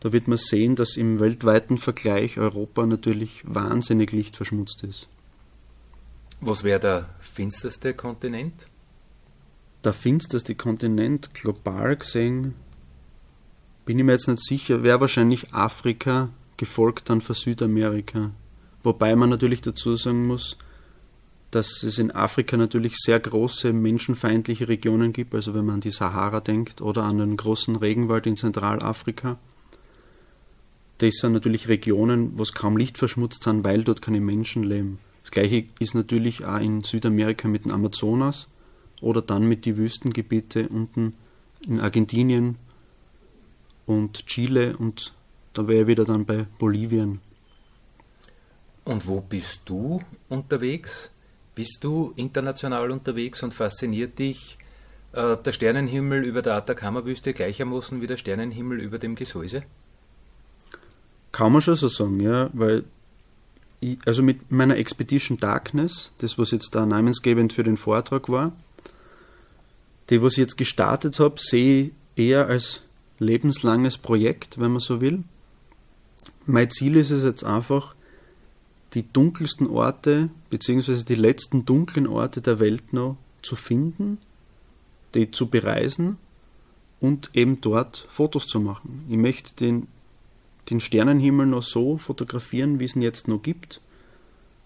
Da 0.00 0.12
wird 0.12 0.28
man 0.28 0.38
sehen, 0.38 0.76
dass 0.76 0.96
im 0.96 1.20
weltweiten 1.20 1.78
Vergleich 1.78 2.38
Europa 2.38 2.86
natürlich 2.86 3.42
wahnsinnig 3.44 4.12
lichtverschmutzt 4.12 4.82
ist. 4.82 5.08
Was 6.40 6.64
wäre 6.64 6.80
der 6.80 7.10
finsterste 7.20 7.92
Kontinent? 7.92 8.68
Der 9.84 9.92
finsterste 9.92 10.54
Kontinent 10.54 11.34
global 11.34 11.96
gesehen, 11.96 12.54
bin 13.84 13.98
ich 13.98 14.04
mir 14.04 14.12
jetzt 14.12 14.28
nicht 14.28 14.42
sicher, 14.42 14.82
wäre 14.82 15.00
wahrscheinlich 15.00 15.52
Afrika, 15.52 16.30
gefolgt 16.56 17.10
dann 17.10 17.20
von 17.20 17.34
Südamerika. 17.34 18.30
Wobei 18.82 19.16
man 19.16 19.28
natürlich 19.30 19.60
dazu 19.60 19.96
sagen 19.96 20.26
muss, 20.26 20.56
dass 21.50 21.82
es 21.82 21.98
in 21.98 22.10
Afrika 22.12 22.56
natürlich 22.56 22.96
sehr 22.96 23.18
große 23.18 23.72
menschenfeindliche 23.72 24.68
Regionen 24.68 25.12
gibt, 25.12 25.34
also 25.34 25.54
wenn 25.54 25.66
man 25.66 25.76
an 25.76 25.80
die 25.80 25.90
Sahara 25.90 26.40
denkt 26.40 26.80
oder 26.80 27.04
an 27.04 27.18
den 27.18 27.36
großen 27.36 27.76
Regenwald 27.76 28.26
in 28.26 28.36
Zentralafrika. 28.36 29.38
Das 31.00 31.14
sind 31.14 31.32
natürlich 31.32 31.68
Regionen, 31.68 32.38
wo 32.38 32.42
es 32.42 32.52
kaum 32.52 32.76
lichtverschmutzt 32.76 33.44
sind, 33.44 33.64
weil 33.64 33.84
dort 33.84 34.02
keine 34.02 34.20
Menschen 34.20 34.64
leben. 34.64 34.98
Das 35.22 35.30
gleiche 35.30 35.64
ist 35.78 35.94
natürlich 35.94 36.44
auch 36.44 36.60
in 36.60 36.82
Südamerika 36.82 37.48
mit 37.48 37.64
dem 37.64 37.72
Amazonas 37.72 38.48
oder 39.00 39.22
dann 39.22 39.48
mit 39.48 39.64
den 39.64 39.78
Wüstengebiete 39.78 40.68
unten 40.68 41.14
in 41.66 41.80
Argentinien 41.80 42.56
und 43.86 44.26
Chile 44.26 44.76
und 44.76 45.14
da 45.54 45.66
wäre 45.66 45.82
ich 45.82 45.86
wieder 45.86 46.04
dann 46.04 46.26
bei 46.26 46.46
Bolivien. 46.58 47.20
Und 48.84 49.06
wo 49.06 49.22
bist 49.22 49.62
du 49.64 50.02
unterwegs? 50.28 51.10
Bist 51.54 51.78
du 51.80 52.12
international 52.16 52.90
unterwegs 52.90 53.42
und 53.42 53.54
fasziniert 53.54 54.18
dich 54.18 54.58
äh, 55.14 55.38
der 55.38 55.52
Sternenhimmel 55.52 56.24
über 56.24 56.42
der 56.42 56.56
Atacama-Wüste 56.56 57.32
gleichermaßen 57.32 58.02
wie 58.02 58.06
der 58.06 58.18
Sternenhimmel 58.18 58.80
über 58.80 58.98
dem 58.98 59.14
Gesäuse? 59.14 59.62
Kann 61.32 61.52
man 61.52 61.62
schon 61.62 61.76
so 61.76 61.88
sagen, 61.88 62.20
ja, 62.20 62.50
weil 62.52 62.84
ich, 63.80 63.98
also 64.04 64.22
mit 64.22 64.50
meiner 64.50 64.76
Expedition 64.76 65.38
Darkness, 65.38 66.12
das 66.18 66.38
was 66.38 66.50
jetzt 66.50 66.74
da 66.74 66.86
namensgebend 66.86 67.52
für 67.52 67.62
den 67.62 67.76
Vortrag 67.76 68.28
war, 68.28 68.52
die 70.10 70.22
was 70.22 70.32
ich 70.32 70.38
jetzt 70.38 70.56
gestartet 70.56 71.18
habe, 71.20 71.40
sehe 71.40 71.84
ich 71.84 71.92
eher 72.16 72.48
als 72.48 72.82
lebenslanges 73.18 73.98
Projekt, 73.98 74.58
wenn 74.58 74.72
man 74.72 74.80
so 74.80 75.00
will. 75.00 75.24
Mein 76.46 76.70
Ziel 76.70 76.96
ist 76.96 77.10
es 77.10 77.22
jetzt 77.22 77.44
einfach, 77.44 77.94
die 78.94 79.10
dunkelsten 79.12 79.68
Orte, 79.68 80.30
beziehungsweise 80.48 81.04
die 81.04 81.14
letzten 81.14 81.64
dunklen 81.64 82.06
Orte 82.06 82.40
der 82.40 82.58
Welt 82.58 82.92
noch 82.92 83.16
zu 83.42 83.54
finden, 83.56 84.18
die 85.14 85.30
zu 85.30 85.46
bereisen 85.46 86.16
und 87.00 87.30
eben 87.34 87.60
dort 87.60 88.06
Fotos 88.10 88.46
zu 88.46 88.58
machen. 88.60 89.04
Ich 89.08 89.16
möchte 89.16 89.54
den, 89.54 89.86
den 90.68 90.80
Sternenhimmel 90.80 91.46
noch 91.46 91.62
so 91.62 91.96
fotografieren, 91.96 92.78
wie 92.78 92.84
es 92.84 92.96
ihn 92.96 93.02
jetzt 93.02 93.28
noch 93.28 93.42
gibt, 93.42 93.80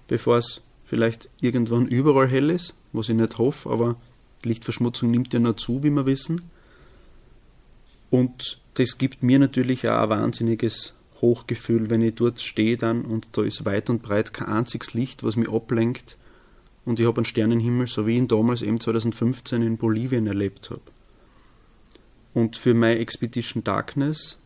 bevor 0.08 0.38
es 0.38 0.62
vielleicht 0.84 1.30
irgendwann 1.40 1.86
überall 1.86 2.28
hell 2.28 2.50
ist, 2.50 2.74
was 2.92 3.08
ich 3.08 3.14
nicht 3.14 3.38
hoffe, 3.38 3.70
aber 3.70 3.96
Lichtverschmutzung 4.42 5.10
nimmt 5.10 5.32
ja 5.32 5.40
noch 5.40 5.56
zu, 5.56 5.82
wie 5.82 5.90
wir 5.90 6.06
wissen. 6.06 6.44
Und 8.10 8.60
das 8.74 8.98
gibt 8.98 9.22
mir 9.22 9.38
natürlich 9.38 9.88
auch 9.88 10.02
ein 10.02 10.10
wahnsinniges 10.10 10.94
Hochgefühl, 11.20 11.90
wenn 11.90 12.02
ich 12.02 12.14
dort 12.14 12.40
stehe 12.40 12.76
dann 12.76 13.02
und 13.02 13.28
da 13.32 13.42
ist 13.42 13.64
weit 13.64 13.88
und 13.88 14.02
breit 14.02 14.34
kein 14.34 14.48
einziges 14.48 14.94
Licht, 14.94 15.22
was 15.22 15.36
mich 15.36 15.48
ablenkt 15.48 16.18
und 16.84 17.00
ich 17.00 17.06
habe 17.06 17.18
einen 17.18 17.24
Sternenhimmel, 17.24 17.86
so 17.86 18.06
wie 18.06 18.12
ich 18.12 18.18
ihn 18.18 18.28
damals 18.28 18.62
eben 18.62 18.78
2015 18.78 19.62
in 19.62 19.78
Bolivien 19.78 20.26
erlebt 20.26 20.70
habe. 20.70 20.82
Und 22.34 22.56
für 22.56 22.74
meine 22.74 22.98
Expedition 22.98 23.64
Darkness, 23.64 24.38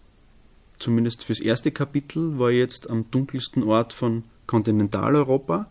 zumindest 0.79 1.25
fürs 1.25 1.41
erste 1.41 1.71
Kapitel, 1.71 2.39
war 2.39 2.51
jetzt 2.51 2.89
am 2.89 3.11
dunkelsten 3.11 3.63
Ort 3.63 3.93
von 3.93 4.25
Kontinentaleuropa 4.47 5.69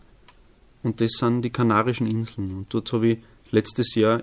und 0.82 1.00
das 1.00 1.12
sind 1.12 1.42
die 1.42 1.50
Kanarischen 1.50 2.06
Inseln. 2.06 2.52
Und 2.56 2.74
dort 2.74 2.92
habe 2.92 3.08
ich 3.08 3.18
letztes 3.50 3.94
Jahr 3.94 4.22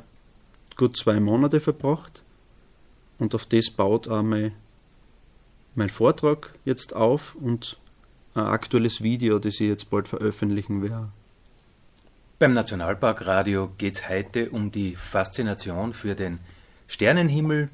gut 0.76 0.98
zwei 0.98 1.20
Monate 1.20 1.60
verbracht 1.60 2.24
und 3.20 3.36
auf 3.36 3.46
das 3.46 3.70
baut 3.70 4.08
auch 4.08 4.24
mein 4.24 4.54
mein 5.76 5.90
Vortrag 5.90 6.54
jetzt 6.64 6.96
auf 6.96 7.36
und 7.36 7.78
ein 8.34 8.46
aktuelles 8.46 9.02
Video, 9.02 9.40
das 9.40 9.56
ich 9.56 9.68
jetzt 9.68 9.90
bald 9.90 10.08
veröffentlichen 10.08 10.82
werde. 10.82 11.10
Beim 12.40 12.54
Nationalparkradio 12.54 13.72
geht 13.78 13.96
es 13.96 14.10
heute 14.10 14.50
um 14.50 14.72
die 14.72 14.96
Faszination 14.96 15.94
für 15.94 16.16
den 16.16 16.40
Sternenhimmel. 16.88 17.70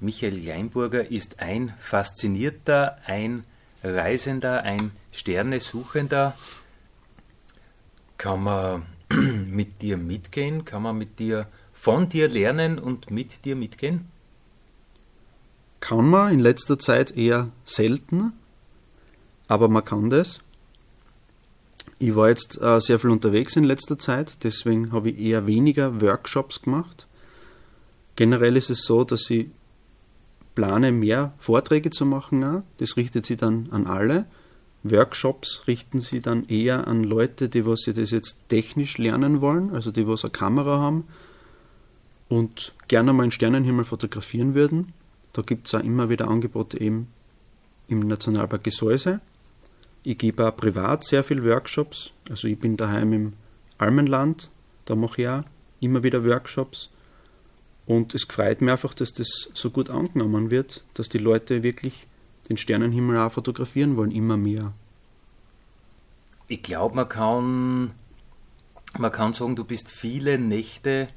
Michael 0.00 0.44
Leinburger 0.44 1.10
ist 1.10 1.40
ein 1.40 1.72
Faszinierter, 1.78 2.98
ein 3.06 3.46
Reisender, 3.82 4.62
ein 4.62 4.92
Sternesuchender. 5.12 6.36
Kann 8.18 8.42
man 8.42 8.82
mit 9.48 9.82
dir 9.82 9.96
mitgehen? 9.96 10.64
Kann 10.64 10.82
man 10.82 10.98
mit 10.98 11.18
dir 11.18 11.46
von 11.72 12.08
dir 12.08 12.28
lernen 12.28 12.78
und 12.78 13.10
mit 13.10 13.44
dir 13.44 13.56
mitgehen? 13.56 14.08
kann 15.84 16.08
man 16.08 16.32
in 16.32 16.38
letzter 16.38 16.78
Zeit 16.78 17.14
eher 17.14 17.50
selten, 17.66 18.32
aber 19.48 19.68
man 19.68 19.84
kann 19.84 20.08
das. 20.08 20.40
Ich 21.98 22.16
war 22.16 22.30
jetzt 22.30 22.58
äh, 22.58 22.80
sehr 22.80 22.98
viel 22.98 23.10
unterwegs 23.10 23.54
in 23.54 23.64
letzter 23.64 23.98
Zeit, 23.98 24.44
deswegen 24.44 24.92
habe 24.92 25.10
ich 25.10 25.18
eher 25.18 25.46
weniger 25.46 26.00
Workshops 26.00 26.62
gemacht. 26.62 27.06
Generell 28.16 28.56
ist 28.56 28.70
es 28.70 28.84
so, 28.84 29.04
dass 29.04 29.28
ich 29.28 29.48
plane, 30.54 30.92
mehr 30.92 31.32
Vorträge 31.38 31.90
zu 31.90 32.06
machen. 32.06 32.44
Auch. 32.44 32.62
Das 32.78 32.96
richtet 32.96 33.26
sich 33.26 33.36
dann 33.36 33.68
an 33.70 33.86
alle. 33.86 34.26
Workshops 34.82 35.62
richten 35.66 36.00
sie 36.00 36.20
dann 36.20 36.46
eher 36.46 36.86
an 36.86 37.04
Leute, 37.04 37.48
die 37.48 37.66
was 37.66 37.80
sie 37.80 37.94
das 37.94 38.10
jetzt 38.10 38.36
technisch 38.48 38.98
lernen 38.98 39.40
wollen, 39.40 39.70
also 39.70 39.90
die 39.90 40.06
was 40.06 40.24
eine 40.24 40.32
Kamera 40.32 40.78
haben 40.78 41.04
und 42.28 42.74
gerne 42.88 43.12
mal 43.14 43.22
einen 43.22 43.32
Sternenhimmel 43.32 43.86
fotografieren 43.86 44.54
würden. 44.54 44.92
Da 45.32 45.40
gibt 45.40 45.66
es 45.66 45.74
auch 45.74 45.82
immer 45.82 46.10
wieder 46.10 46.28
Angebote 46.28 46.80
eben 46.80 47.08
im 47.88 48.00
Nationalpark 48.00 48.64
Gesäuse. 48.64 49.20
Ich 50.02 50.18
gebe 50.18 50.46
auch 50.46 50.54
privat 50.54 51.04
sehr 51.04 51.24
viele 51.24 51.44
Workshops. 51.44 52.12
Also 52.28 52.46
ich 52.46 52.58
bin 52.58 52.76
daheim 52.76 53.12
im 53.14 53.32
Almenland, 53.78 54.50
da 54.84 54.94
mache 54.94 55.22
ich 55.22 55.28
auch 55.28 55.42
immer 55.80 56.02
wieder 56.02 56.24
Workshops. 56.24 56.90
Und 57.86 58.14
es 58.14 58.24
freut 58.24 58.60
mich 58.60 58.70
einfach, 58.70 58.94
dass 58.94 59.12
das 59.12 59.50
so 59.52 59.70
gut 59.70 59.90
angenommen 59.90 60.50
wird, 60.50 60.84
dass 60.94 61.08
die 61.08 61.18
Leute 61.18 61.62
wirklich 61.62 62.06
den 62.48 62.56
Sternenhimmel 62.56 63.18
auch 63.18 63.32
fotografieren 63.32 63.96
wollen, 63.96 64.10
immer 64.10 64.36
mehr. 64.36 64.72
Ich 66.48 66.62
glaube, 66.62 66.96
man 66.96 67.08
kann, 67.08 67.92
man 68.98 69.12
kann 69.12 69.32
sagen, 69.32 69.56
du 69.56 69.64
bist 69.64 69.90
viele 69.90 70.38
Nächte 70.38 71.08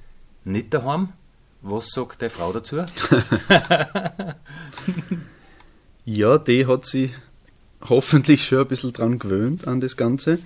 nicht 0.43 0.73
daheim. 0.73 1.09
Was 1.61 1.89
sagt 1.89 2.21
deine 2.21 2.29
Frau 2.29 2.53
dazu? 2.53 2.77
ja, 6.05 6.37
die 6.37 6.65
hat 6.65 6.85
sich 6.85 7.11
hoffentlich 7.89 8.45
schon 8.45 8.59
ein 8.59 8.67
bisschen 8.67 8.93
dran 8.93 9.19
gewöhnt 9.19 9.67
an 9.67 9.81
das 9.81 9.97
Ganze. 9.97 10.39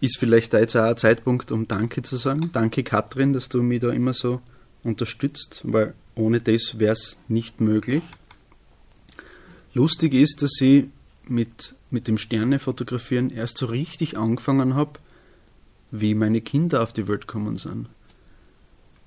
Ist 0.00 0.18
vielleicht 0.18 0.54
da 0.54 0.60
jetzt 0.60 0.76
auch 0.76 0.84
ein 0.84 0.96
Zeitpunkt, 0.96 1.52
um 1.52 1.68
Danke 1.68 2.02
zu 2.02 2.16
sagen. 2.16 2.50
Danke, 2.52 2.84
Katrin, 2.84 3.32
dass 3.32 3.48
du 3.48 3.62
mich 3.62 3.80
da 3.80 3.90
immer 3.90 4.12
so 4.12 4.40
unterstützt, 4.84 5.62
weil 5.64 5.94
ohne 6.14 6.40
das 6.40 6.78
wäre 6.78 6.92
es 6.92 7.18
nicht 7.28 7.60
möglich. 7.60 8.02
Lustig 9.72 10.14
ist, 10.14 10.42
dass 10.42 10.60
ich 10.60 10.84
mit, 11.26 11.74
mit 11.90 12.06
dem 12.06 12.18
Sterne-Fotografieren 12.18 13.30
erst 13.30 13.58
so 13.58 13.66
richtig 13.66 14.16
angefangen 14.16 14.74
habe, 14.74 15.00
wie 15.90 16.14
meine 16.14 16.40
Kinder 16.40 16.82
auf 16.82 16.92
die 16.92 17.08
Welt 17.08 17.26
gekommen 17.26 17.56
sind. 17.56 17.88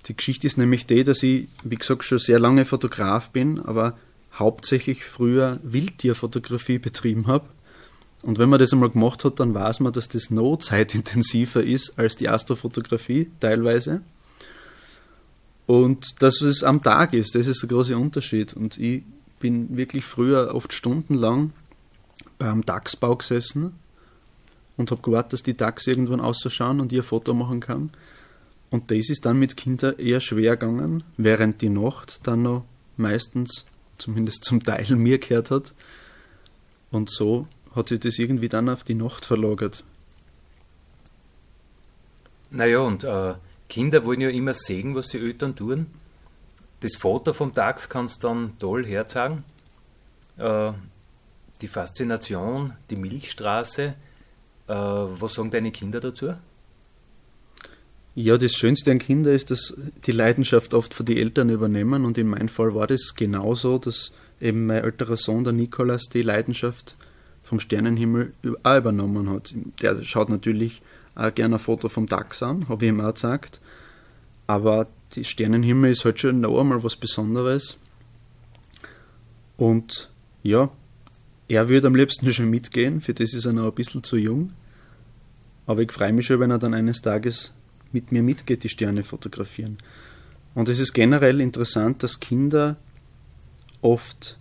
Die 0.07 0.15
Geschichte 0.15 0.47
ist 0.47 0.57
nämlich 0.57 0.85
die, 0.85 1.03
dass 1.03 1.23
ich, 1.23 1.47
wie 1.63 1.75
gesagt, 1.75 2.03
schon 2.03 2.17
sehr 2.17 2.39
lange 2.39 2.65
Fotograf 2.65 3.29
bin, 3.31 3.59
aber 3.59 3.97
hauptsächlich 4.33 5.03
früher 5.03 5.59
Wildtierfotografie 5.63 6.79
betrieben 6.79 7.27
habe. 7.27 7.45
Und 8.23 8.39
wenn 8.39 8.49
man 8.49 8.59
das 8.59 8.73
einmal 8.73 8.89
gemacht 8.89 9.23
hat, 9.25 9.39
dann 9.39 9.53
weiß 9.53 9.79
man, 9.81 9.93
dass 9.93 10.09
das 10.09 10.29
noch 10.29 10.57
zeitintensiver 10.57 11.63
ist 11.63 11.97
als 11.99 12.15
die 12.15 12.29
Astrofotografie 12.29 13.29
teilweise. 13.39 14.01
Und 15.67 16.21
dass 16.23 16.41
es 16.41 16.63
am 16.63 16.81
Tag 16.81 17.13
ist, 17.13 17.35
das 17.35 17.45
ist 17.45 17.61
der 17.61 17.69
große 17.69 17.97
Unterschied. 17.97 18.53
Und 18.53 18.77
ich 18.77 19.03
bin 19.39 19.77
wirklich 19.77 20.05
früher 20.05 20.55
oft 20.55 20.73
stundenlang 20.73 21.51
beim 22.39 22.65
Dachsbau 22.65 23.17
gesessen 23.17 23.73
und 24.77 24.91
habe 24.91 25.01
gewartet, 25.01 25.33
dass 25.33 25.43
die 25.43 25.57
Dachs 25.57 25.85
irgendwann 25.85 26.21
ausschauen 26.21 26.79
und 26.79 26.93
ein 26.93 27.03
Foto 27.03 27.33
machen 27.33 27.59
kann. 27.59 27.91
Und 28.69 28.91
das 28.91 29.09
ist 29.09 29.25
dann 29.25 29.39
mit 29.39 29.57
Kindern 29.57 29.97
eher 29.97 30.21
schwer 30.21 30.55
gegangen, 30.55 31.03
während 31.17 31.61
die 31.61 31.69
Nacht 31.69 32.25
dann 32.27 32.43
noch 32.43 32.65
meistens, 32.95 33.65
zumindest 33.97 34.45
zum 34.45 34.63
Teil, 34.63 34.85
mir 34.95 35.19
gehört 35.19 35.51
hat. 35.51 35.73
Und 36.91 37.09
so 37.09 37.47
hat 37.75 37.89
sich 37.89 37.99
das 37.99 38.19
irgendwie 38.19 38.49
dann 38.49 38.69
auf 38.69 38.83
die 38.85 38.95
Nacht 38.95 39.25
verlagert. 39.25 39.83
Naja, 42.49 42.79
und 42.79 43.03
äh, 43.03 43.33
Kinder 43.69 44.05
wollen 44.05 44.21
ja 44.21 44.29
immer 44.29 44.53
sehen, 44.53 44.95
was 44.95 45.07
die 45.07 45.19
Eltern 45.19 45.55
tun. 45.55 45.87
Das 46.79 46.95
Foto 46.95 47.33
vom 47.33 47.53
Dachs 47.53 47.89
kannst 47.89 48.23
du 48.23 48.27
dann 48.27 48.59
toll 48.59 48.85
herzeigen. 48.85 49.43
Äh, 50.37 50.71
die 51.61 51.67
Faszination, 51.67 52.73
die 52.89 52.95
Milchstraße. 52.95 53.95
Äh, 54.67 54.73
was 54.73 55.33
sagen 55.33 55.51
deine 55.51 55.71
Kinder 55.71 55.99
dazu? 55.99 56.33
Ja, 58.15 58.37
das 58.37 58.53
Schönste 58.53 58.91
an 58.91 58.99
Kindern 58.99 59.35
ist, 59.35 59.51
dass 59.51 59.75
die 60.05 60.11
Leidenschaft 60.11 60.73
oft 60.73 60.93
von 60.93 61.05
den 61.05 61.17
Eltern 61.17 61.49
übernehmen 61.49 62.03
und 62.03 62.17
in 62.17 62.27
meinem 62.27 62.49
Fall 62.49 62.73
war 62.73 62.87
das 62.87 63.13
genauso, 63.15 63.77
dass 63.77 64.11
eben 64.41 64.65
mein 64.65 64.83
älterer 64.83 65.17
Sohn, 65.17 65.43
der 65.43 65.53
Nikolas, 65.53 66.05
die 66.05 66.23
Leidenschaft 66.23 66.97
vom 67.43 67.59
Sternenhimmel 67.59 68.33
auch 68.63 68.77
übernommen 68.77 69.29
hat. 69.29 69.53
Der 69.81 70.01
schaut 70.03 70.29
natürlich 70.29 70.81
auch 71.17 71.33
gerne 71.33 71.55
ein 71.55 71.59
Foto 71.59 71.89
vom 71.89 72.05
Dachs 72.05 72.43
an, 72.43 72.69
habe 72.69 72.85
ich 72.85 72.89
ihm 72.91 73.01
auch 73.01 73.13
gesagt. 73.13 73.59
Aber 74.45 74.87
die 75.13 75.23
Sternenhimmel 75.23 75.91
ist 75.91 76.05
halt 76.05 76.19
schon 76.19 76.41
noch 76.41 76.59
einmal 76.59 76.83
was 76.83 76.95
Besonderes. 76.95 77.77
Und 79.57 80.09
ja, 80.43 80.69
er 81.47 81.69
würde 81.69 81.87
am 81.87 81.95
liebsten 81.95 82.31
schon 82.31 82.49
mitgehen, 82.49 83.01
für 83.01 83.13
das 83.13 83.33
ist 83.33 83.45
er 83.45 83.53
noch 83.53 83.65
ein 83.65 83.73
bisschen 83.73 84.03
zu 84.03 84.17
jung. 84.17 84.53
Aber 85.65 85.81
ich 85.81 85.91
freue 85.91 86.13
mich 86.13 86.27
schon, 86.27 86.39
wenn 86.39 86.51
er 86.51 86.59
dann 86.59 86.73
eines 86.73 87.01
Tages 87.01 87.51
mit 87.91 88.11
mir 88.11 88.21
mitgeht, 88.21 88.63
die 88.63 88.69
Sterne 88.69 89.03
fotografieren. 89.03 89.77
Und 90.53 90.69
es 90.69 90.79
ist 90.79 90.93
generell 90.93 91.41
interessant, 91.41 92.03
dass 92.03 92.19
Kinder 92.19 92.77
oft 93.81 94.37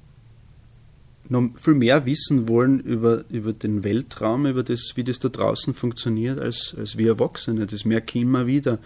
noch 1.28 1.50
viel 1.56 1.74
mehr 1.74 2.06
wissen 2.06 2.48
wollen 2.48 2.80
über, 2.80 3.24
über 3.28 3.52
den 3.52 3.84
Weltraum, 3.84 4.46
über 4.46 4.62
das, 4.62 4.92
wie 4.94 5.04
das 5.04 5.18
da 5.18 5.28
draußen 5.28 5.74
funktioniert, 5.74 6.38
als, 6.38 6.74
als 6.76 6.96
wir 6.96 7.08
Erwachsene. 7.08 7.66
Das 7.66 7.84
merke 7.84 8.18
ich 8.18 8.22
immer 8.22 8.46
wieder. 8.46 8.78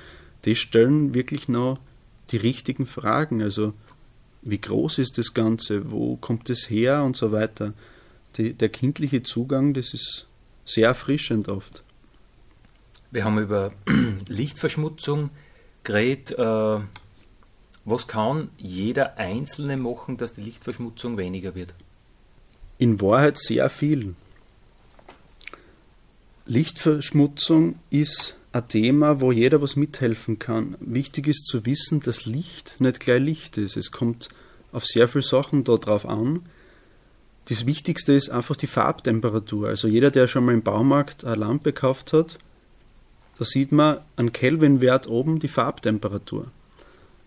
Die 0.44 0.54
stellen 0.54 1.14
wirklich 1.14 1.48
noch 1.48 1.78
die 2.30 2.36
richtigen 2.36 2.86
Fragen. 2.86 3.42
Also, 3.42 3.74
wie 4.42 4.60
groß 4.60 4.98
ist 4.98 5.18
das 5.18 5.34
Ganze? 5.34 5.90
Wo 5.90 6.16
kommt 6.16 6.48
es 6.50 6.70
her? 6.70 7.02
Und 7.02 7.16
so 7.16 7.32
weiter. 7.32 7.74
die, 8.36 8.54
der 8.54 8.68
kindliche 8.68 9.22
Zugang, 9.22 9.74
das 9.74 9.92
ist 9.92 10.26
sehr 10.64 10.88
erfrischend 10.88 11.48
oft. 11.48 11.82
Wir 13.10 13.24
haben 13.24 13.38
über 13.38 13.72
Lichtverschmutzung 14.28 15.30
geredet. 15.82 16.38
Äh, 16.38 16.80
was 17.84 18.06
kann 18.06 18.50
jeder 18.56 19.16
Einzelne 19.16 19.76
machen, 19.76 20.16
dass 20.16 20.34
die 20.34 20.42
Lichtverschmutzung 20.42 21.16
weniger 21.16 21.54
wird? 21.54 21.74
In 22.80 22.98
Wahrheit 23.02 23.36
sehr 23.36 23.68
viel. 23.68 24.14
Lichtverschmutzung 26.46 27.78
ist 27.90 28.38
ein 28.52 28.68
Thema, 28.68 29.20
wo 29.20 29.32
jeder 29.32 29.60
was 29.60 29.76
mithelfen 29.76 30.38
kann. 30.38 30.78
Wichtig 30.80 31.28
ist 31.28 31.44
zu 31.44 31.66
wissen, 31.66 32.00
dass 32.00 32.24
Licht 32.24 32.80
nicht 32.80 33.00
gleich 33.00 33.20
Licht 33.20 33.58
ist. 33.58 33.76
Es 33.76 33.92
kommt 33.92 34.30
auf 34.72 34.86
sehr 34.86 35.08
viele 35.08 35.24
Sachen 35.24 35.62
darauf 35.62 36.06
an. 36.06 36.40
Das 37.50 37.66
Wichtigste 37.66 38.14
ist 38.14 38.30
einfach 38.30 38.56
die 38.56 38.66
Farbtemperatur. 38.66 39.68
Also 39.68 39.86
jeder, 39.86 40.10
der 40.10 40.26
schon 40.26 40.46
mal 40.46 40.54
im 40.54 40.62
Baumarkt 40.62 41.26
eine 41.26 41.36
Lampe 41.36 41.74
gekauft 41.74 42.14
hat, 42.14 42.38
da 43.36 43.44
sieht 43.44 43.72
man 43.72 43.98
an 44.16 44.32
Kelvin-Wert 44.32 45.10
oben 45.10 45.38
die 45.38 45.48
Farbtemperatur. 45.48 46.50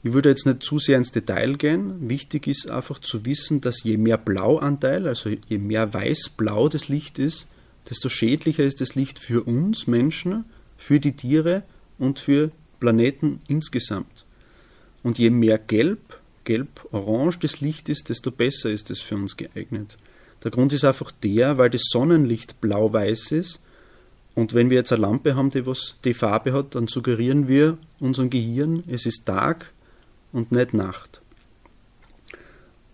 Ich 0.06 0.12
würde 0.12 0.30
jetzt 0.30 0.46
nicht 0.46 0.64
zu 0.64 0.80
sehr 0.80 0.98
ins 0.98 1.14
Detail 1.14 1.54
gehen. 1.54 2.10
Wichtig 2.10 2.48
ist 2.48 2.70
einfach 2.70 3.00
zu 3.00 3.26
wissen, 3.26 3.62
dass 3.62 3.84
je 3.84 3.96
mehr 3.96 4.18
Blauanteil, 4.18 5.08
also 5.08 5.30
je 5.30 5.58
mehr 5.58 5.94
weiß-blau 5.94 6.68
das 6.68 6.90
Licht 6.90 7.20
ist, 7.20 7.48
desto 7.90 8.10
schädlicher 8.10 8.64
ist 8.64 8.82
das 8.82 8.96
Licht 8.96 9.18
für 9.20 9.44
uns 9.44 9.88
Menschen, 9.88 10.44
für 10.78 11.00
die 11.00 11.14
Tiere 11.14 11.64
und 11.98 12.20
für 12.20 12.52
Planeten 12.82 13.40
insgesamt. 13.48 14.26
Und 15.04 15.20
je 15.20 15.30
mehr 15.30 15.58
Gelb, 15.58 16.20
Gelb-Orange 16.44 17.40
das 17.40 17.62
Licht 17.62 17.88
ist, 17.88 18.10
desto 18.10 18.32
besser 18.32 18.70
ist 18.72 18.92
es 18.92 19.00
für 19.00 19.16
uns 19.16 19.38
geeignet. 19.38 19.98
Der 20.44 20.52
Grund 20.52 20.74
ist 20.74 20.84
einfach 20.84 21.12
der, 21.12 21.58
weil 21.58 21.70
das 21.70 21.84
Sonnenlicht 21.86 22.60
blau-weiß 22.60 23.32
ist 23.32 23.62
und 24.36 24.54
wenn 24.54 24.70
wir 24.70 24.78
jetzt 24.78 24.92
eine 24.92 25.02
Lampe 25.02 25.36
haben, 25.36 25.52
die 25.52 25.66
was 25.66 25.96
die 26.04 26.14
Farbe 26.14 26.52
hat, 26.52 26.76
dann 26.76 26.88
suggerieren 26.88 27.48
wir 27.48 27.78
unserem 28.00 28.30
Gehirn, 28.30 28.84
es 28.88 29.06
ist 29.06 29.26
Tag 29.26 29.72
und 30.34 30.52
nicht 30.52 30.74
Nacht. 30.74 31.22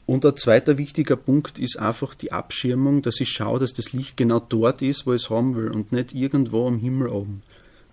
Und 0.05 0.25
ein 0.25 0.35
zweiter 0.35 0.77
wichtiger 0.77 1.15
Punkt 1.15 1.59
ist 1.59 1.77
einfach 1.77 2.15
die 2.15 2.31
Abschirmung, 2.31 3.01
dass 3.01 3.19
ich 3.19 3.29
schaue, 3.29 3.59
dass 3.59 3.73
das 3.73 3.93
Licht 3.93 4.17
genau 4.17 4.39
dort 4.39 4.81
ist, 4.81 5.05
wo 5.05 5.13
ich 5.13 5.23
es 5.23 5.29
haben 5.29 5.55
will 5.55 5.69
und 5.69 5.91
nicht 5.91 6.13
irgendwo 6.13 6.67
am 6.67 6.79
Himmel 6.79 7.09
oben. 7.09 7.43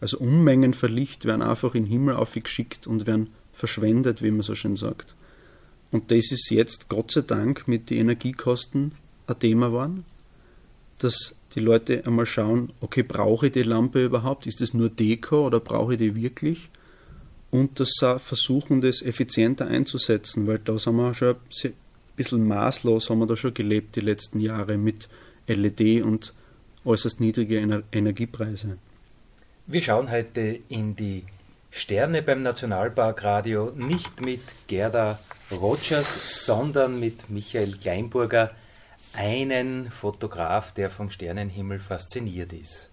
Also 0.01 0.19
Unmengen 0.19 0.75
von 0.75 0.91
Licht 0.91 1.25
werden 1.25 1.43
einfach 1.43 1.75
in 1.75 1.85
den 1.85 1.91
Himmel 1.91 2.17
aufgeschickt 2.17 2.87
und 2.87 3.07
werden 3.07 3.31
verschwendet, 3.53 4.23
wie 4.23 4.31
man 4.31 4.43
so 4.43 4.55
schön 4.55 4.77
sagt. 4.77 5.15
Und 5.91 6.11
das 6.11 6.33
ist 6.33 6.51
jetzt 6.51 6.89
Gott 6.89 7.11
sei 7.11 7.23
Dank 7.23 7.69
mit 7.69 7.91
den 7.91 7.99
Energiekosten 7.99 8.93
ein 9.27 9.39
Thema 9.39 9.69
geworden, 9.69 10.05
dass 10.99 11.35
die 11.55 11.61
Leute 11.61 12.05
einmal 12.07 12.27
schauen, 12.27 12.73
okay, 12.81 13.03
brauche 13.03 13.47
ich 13.47 13.53
die 13.53 13.63
Lampe 13.63 14.05
überhaupt? 14.05 14.47
Ist 14.47 14.61
das 14.61 14.75
nur 14.75 14.89
Deko 14.89 15.47
oder 15.47 15.61
brauche 15.61 15.93
ich 15.93 15.99
die 15.99 16.15
wirklich? 16.15 16.71
Und 17.51 17.81
das 17.81 17.93
versuchen, 18.19 18.81
das 18.81 19.03
effizienter 19.03 19.67
einzusetzen, 19.67 20.47
weil 20.47 20.59
da 20.59 20.79
sind 20.79 20.97
wir 20.97 21.15
schon 21.15 21.37
ein 21.65 21.73
bisschen 22.17 22.47
maßlos, 22.47 23.09
haben 23.11 23.21
wir 23.21 23.27
da 23.27 23.37
schon 23.37 23.55
gelebt 23.55 23.97
die 23.97 24.01
letzten 24.01 24.41
Jahre 24.41 24.77
mit 24.77 25.09
LED 25.47 26.03
und 26.03 26.35
äußerst 26.85 27.21
niedrige 27.21 27.83
Energiepreise. 27.93 28.79
Wir 29.67 29.83
schauen 29.83 30.11
heute 30.11 30.61
in 30.69 30.97
die 30.97 31.25
Sterne 31.71 32.23
beim 32.23 32.43
Nationalparkradio 32.43 33.73
nicht 33.75 34.21
mit 34.21 34.41
Gerda 34.67 35.19
Rogers, 35.51 36.45
sondern 36.47 36.99
mit 36.99 37.29
Michael 37.31 37.73
Kleinburger, 37.77 38.53
einen 39.13 39.91
Fotograf, 39.91 40.73
der 40.73 40.91
vom 40.91 41.11
Sternenhimmel 41.11 41.79
fasziniert 41.81 42.53
ist. 42.53 42.91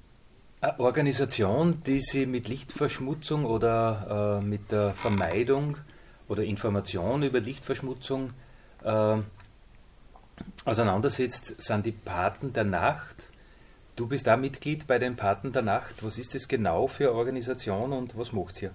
Eine 0.63 0.79
Organisation, 0.79 1.83
die 1.85 1.99
sich 1.99 2.25
mit 2.25 2.47
Lichtverschmutzung 2.47 3.43
oder 3.43 4.39
äh, 4.39 4.45
mit 4.45 4.71
der 4.71 4.91
Vermeidung 4.91 5.75
oder 6.29 6.45
Information 6.45 7.21
über 7.21 7.41
Lichtverschmutzung 7.41 8.29
äh, 8.81 9.17
auseinandersetzt, 10.63 11.61
sind 11.61 11.85
die 11.85 11.91
Paten 11.91 12.53
der 12.53 12.63
Nacht. 12.63 13.27
Du 13.97 14.07
bist 14.07 14.25
da 14.25 14.37
Mitglied 14.37 14.87
bei 14.87 14.99
den 14.99 15.17
Paten 15.17 15.51
der 15.51 15.63
Nacht. 15.63 16.01
Was 16.01 16.17
ist 16.17 16.33
das 16.33 16.47
genau 16.47 16.87
für 16.87 17.09
eine 17.09 17.17
Organisation 17.17 17.91
und 17.91 18.17
was 18.17 18.31
macht 18.31 18.61
ihr? 18.61 18.71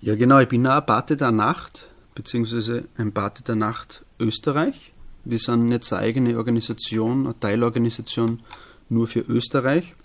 Ja, 0.00 0.14
genau, 0.14 0.38
ich 0.38 0.48
bin 0.48 0.64
auch 0.64 0.86
Pate 0.86 1.16
der 1.16 1.32
Nacht, 1.32 1.88
beziehungsweise 2.14 2.84
ein 2.96 3.12
Pate 3.12 3.42
der 3.42 3.56
Nacht 3.56 4.04
Österreich. 4.20 4.92
Wir 5.24 5.40
sind 5.40 5.72
jetzt 5.72 5.92
eine 5.92 6.02
eigene 6.02 6.36
Organisation, 6.36 7.24
eine 7.26 7.40
Teilorganisation 7.40 8.38
nur 8.88 9.08
für 9.08 9.20
Österreich. 9.22 9.96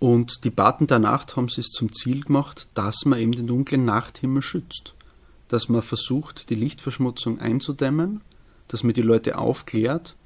Und 0.00 0.44
die 0.44 0.50
Paten 0.50 0.88
der 0.88 0.98
Nacht 0.98 1.36
haben 1.36 1.44
es 1.44 1.68
zum 1.68 1.92
Ziel 1.92 2.24
gemacht, 2.24 2.68
dass 2.74 3.04
man 3.04 3.20
eben 3.20 3.32
den 3.32 3.46
dunklen 3.46 3.84
Nachthimmel 3.84 4.42
schützt. 4.42 4.94
Dass 5.46 5.68
man 5.68 5.82
versucht, 5.82 6.50
die 6.50 6.56
Lichtverschmutzung 6.56 7.38
einzudämmen, 7.38 8.22
dass 8.66 8.82
man 8.82 8.94
die 8.94 9.02
Leute 9.02 9.38
aufklärt 9.38 10.16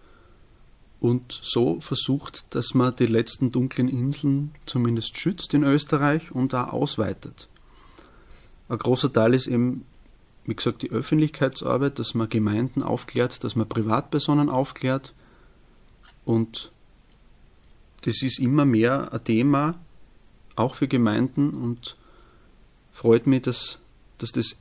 und 1.00 1.38
so 1.42 1.80
versucht, 1.80 2.54
dass 2.54 2.72
man 2.72 2.96
die 2.96 3.06
letzten 3.06 3.52
dunklen 3.52 3.88
Inseln 3.88 4.54
zumindest 4.64 5.18
schützt 5.18 5.52
in 5.52 5.64
Österreich 5.64 6.32
und 6.32 6.52
da 6.52 6.68
ausweitet. 6.68 7.48
Ein 8.68 8.78
großer 8.78 9.12
Teil 9.12 9.34
ist 9.34 9.46
eben 9.46 9.84
wie 10.46 10.54
gesagt, 10.54 10.82
die 10.82 10.90
Öffentlichkeitsarbeit, 10.90 11.98
dass 11.98 12.14
man 12.14 12.28
Gemeinden 12.28 12.82
aufklärt, 12.82 13.44
dass 13.44 13.56
man 13.56 13.68
Privatpersonen 13.68 14.50
aufklärt. 14.50 15.14
Und 16.24 16.70
das 18.04 18.22
ist 18.22 18.38
immer 18.38 18.66
mehr 18.66 19.12
ein 19.12 19.24
Thema, 19.24 19.74
auch 20.56 20.74
für 20.74 20.88
Gemeinden. 20.88 21.50
Und 21.50 21.96
freut 22.92 23.26
mich, 23.26 23.42
dass, 23.42 23.78
dass 24.18 24.32
das 24.32 24.56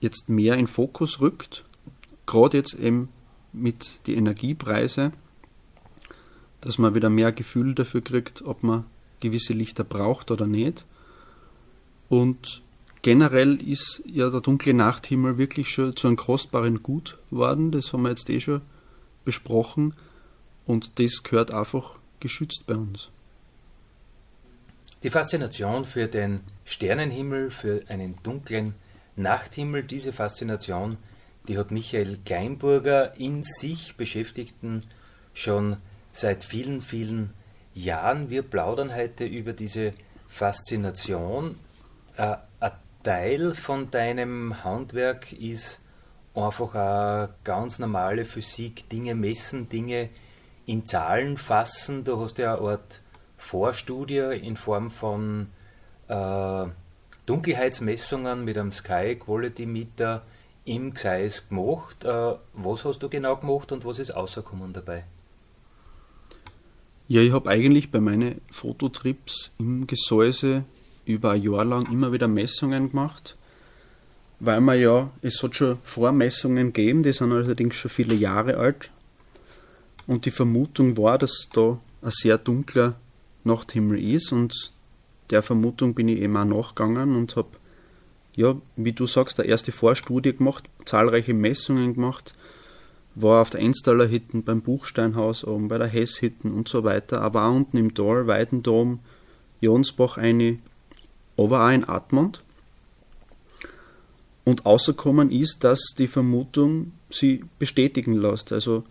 jetzt 0.00 0.28
mehr 0.28 0.56
in 0.56 0.66
Fokus 0.66 1.20
rückt. 1.20 1.64
Gerade 2.24 2.56
jetzt 2.56 2.74
eben 2.74 3.10
mit 3.52 4.06
den 4.06 4.18
Energiepreisen, 4.18 5.12
dass 6.62 6.78
man 6.78 6.94
wieder 6.94 7.10
mehr 7.10 7.32
Gefühl 7.32 7.74
dafür 7.74 8.00
kriegt, 8.00 8.42
ob 8.46 8.62
man 8.62 8.84
gewisse 9.20 9.52
Lichter 9.52 9.84
braucht 9.84 10.30
oder 10.30 10.46
nicht. 10.46 10.84
Und 12.08 12.62
generell 13.02 13.60
ist 13.60 14.02
ja 14.06 14.30
der 14.30 14.40
dunkle 14.40 14.72
Nachthimmel 14.72 15.36
wirklich 15.36 15.68
schon 15.68 15.94
zu 15.96 16.06
einem 16.06 16.16
kostbaren 16.16 16.82
Gut 16.82 17.18
geworden. 17.30 17.72
Das 17.72 17.92
haben 17.92 18.02
wir 18.02 18.10
jetzt 18.10 18.30
eh 18.30 18.40
schon 18.40 18.62
besprochen. 19.24 19.92
Und 20.64 20.98
das 20.98 21.22
gehört 21.22 21.52
einfach 21.52 21.98
geschützt 22.26 22.64
bei 22.66 22.74
uns. 22.74 23.10
Die 25.02 25.10
Faszination 25.10 25.84
für 25.84 26.08
den 26.08 26.40
Sternenhimmel, 26.64 27.50
für 27.50 27.82
einen 27.88 28.18
dunklen 28.22 28.74
Nachthimmel, 29.16 29.82
diese 29.82 30.12
Faszination, 30.12 30.98
die 31.48 31.58
hat 31.58 31.70
Michael 31.70 32.18
Kleinburger 32.24 33.16
in 33.16 33.44
sich 33.44 33.96
Beschäftigten 33.96 34.82
schon 35.32 35.76
seit 36.12 36.44
vielen, 36.44 36.82
vielen 36.82 37.32
Jahren. 37.74 38.30
Wir 38.30 38.42
plaudern 38.42 38.94
heute 38.94 39.24
über 39.24 39.52
diese 39.52 39.92
Faszination. 40.26 41.56
Äh, 42.16 42.36
Teil 43.06 43.54
von 43.54 43.88
deinem 43.92 44.64
Handwerk 44.64 45.30
ist 45.30 45.80
einfach 46.34 46.74
eine 46.74 47.28
ganz 47.44 47.78
normale 47.78 48.24
Physik, 48.24 48.88
Dinge 48.88 49.14
messen, 49.14 49.68
Dinge 49.68 50.08
in 50.66 50.84
Zahlen 50.84 51.36
fassen. 51.36 52.04
Du 52.04 52.20
hast 52.20 52.38
ja 52.38 52.58
eine 52.58 52.68
Art 52.68 53.00
Vorstudie 53.38 54.38
in 54.42 54.56
Form 54.56 54.90
von 54.90 55.48
äh, 56.08 56.64
Dunkelheitsmessungen 57.26 58.44
mit 58.44 58.58
einem 58.58 58.72
Sky 58.72 59.16
Quality 59.16 59.66
Meter 59.66 60.22
im 60.64 60.94
Gseis 60.94 61.48
gemacht. 61.48 62.04
Äh, 62.04 62.34
was 62.52 62.84
hast 62.84 63.02
du 63.02 63.08
genau 63.08 63.36
gemacht 63.36 63.72
und 63.72 63.84
was 63.84 63.98
ist 63.98 64.14
rausgekommen 64.14 64.72
dabei? 64.72 65.04
Ja, 67.08 67.20
ich 67.20 67.32
habe 67.32 67.50
eigentlich 67.50 67.92
bei 67.92 68.00
meinen 68.00 68.40
Fototrips 68.50 69.52
im 69.58 69.86
Gesäuse 69.86 70.64
über 71.04 71.32
ein 71.32 71.42
Jahr 71.42 71.64
lang 71.64 71.90
immer 71.92 72.12
wieder 72.12 72.26
Messungen 72.26 72.90
gemacht, 72.90 73.36
weil 74.40 74.60
man 74.60 74.80
ja, 74.80 75.10
es 75.22 75.40
hat 75.40 75.54
schon 75.54 75.78
Vormessungen 75.84 76.72
gegeben, 76.72 77.04
die 77.04 77.12
sind 77.12 77.32
allerdings 77.32 77.76
schon 77.76 77.92
viele 77.92 78.14
Jahre 78.16 78.56
alt. 78.56 78.90
Und 80.06 80.24
die 80.24 80.30
Vermutung 80.30 80.96
war, 80.96 81.18
dass 81.18 81.48
da 81.52 81.78
ein 82.02 82.10
sehr 82.10 82.38
dunkler 82.38 82.94
Nachthimmel 83.44 83.98
ist 83.98 84.32
und 84.32 84.72
der 85.30 85.42
Vermutung 85.42 85.94
bin 85.94 86.08
ich 86.08 86.20
eben 86.20 86.36
auch 86.36 86.44
nachgegangen 86.44 87.16
und 87.16 87.36
habe, 87.36 87.48
ja, 88.34 88.56
wie 88.76 88.92
du 88.92 89.06
sagst, 89.06 89.40
eine 89.40 89.48
erste 89.48 89.72
Vorstudie 89.72 90.36
gemacht, 90.36 90.64
zahlreiche 90.84 91.34
Messungen 91.34 91.94
gemacht, 91.94 92.34
war 93.16 93.42
auf 93.42 93.50
der 93.50 93.60
Enstaller 93.60 94.06
Hitten, 94.06 94.44
beim 94.44 94.60
Buchsteinhaus 94.60 95.44
oben, 95.44 95.68
bei 95.68 95.78
der 95.78 95.88
Hess 95.88 96.18
Hitten 96.18 96.52
und 96.52 96.68
so 96.68 96.84
weiter, 96.84 97.22
aber 97.22 97.46
auch 97.46 97.54
unten 97.54 97.76
im 97.78 97.94
Tal, 97.94 98.26
Weidendom, 98.26 99.00
Jonsbach 99.60 100.18
eine 100.18 100.58
aber 101.36 101.66
auch 101.66 101.70
in 101.70 101.88
Atmund. 101.88 102.42
Und 104.44 104.64
außerkommen 104.64 105.30
ist, 105.30 105.64
dass 105.64 105.80
die 105.98 106.06
Vermutung 106.06 106.92
sie 107.10 107.44
bestätigen 107.58 108.14
lässt. 108.14 108.52
Also 108.52 108.84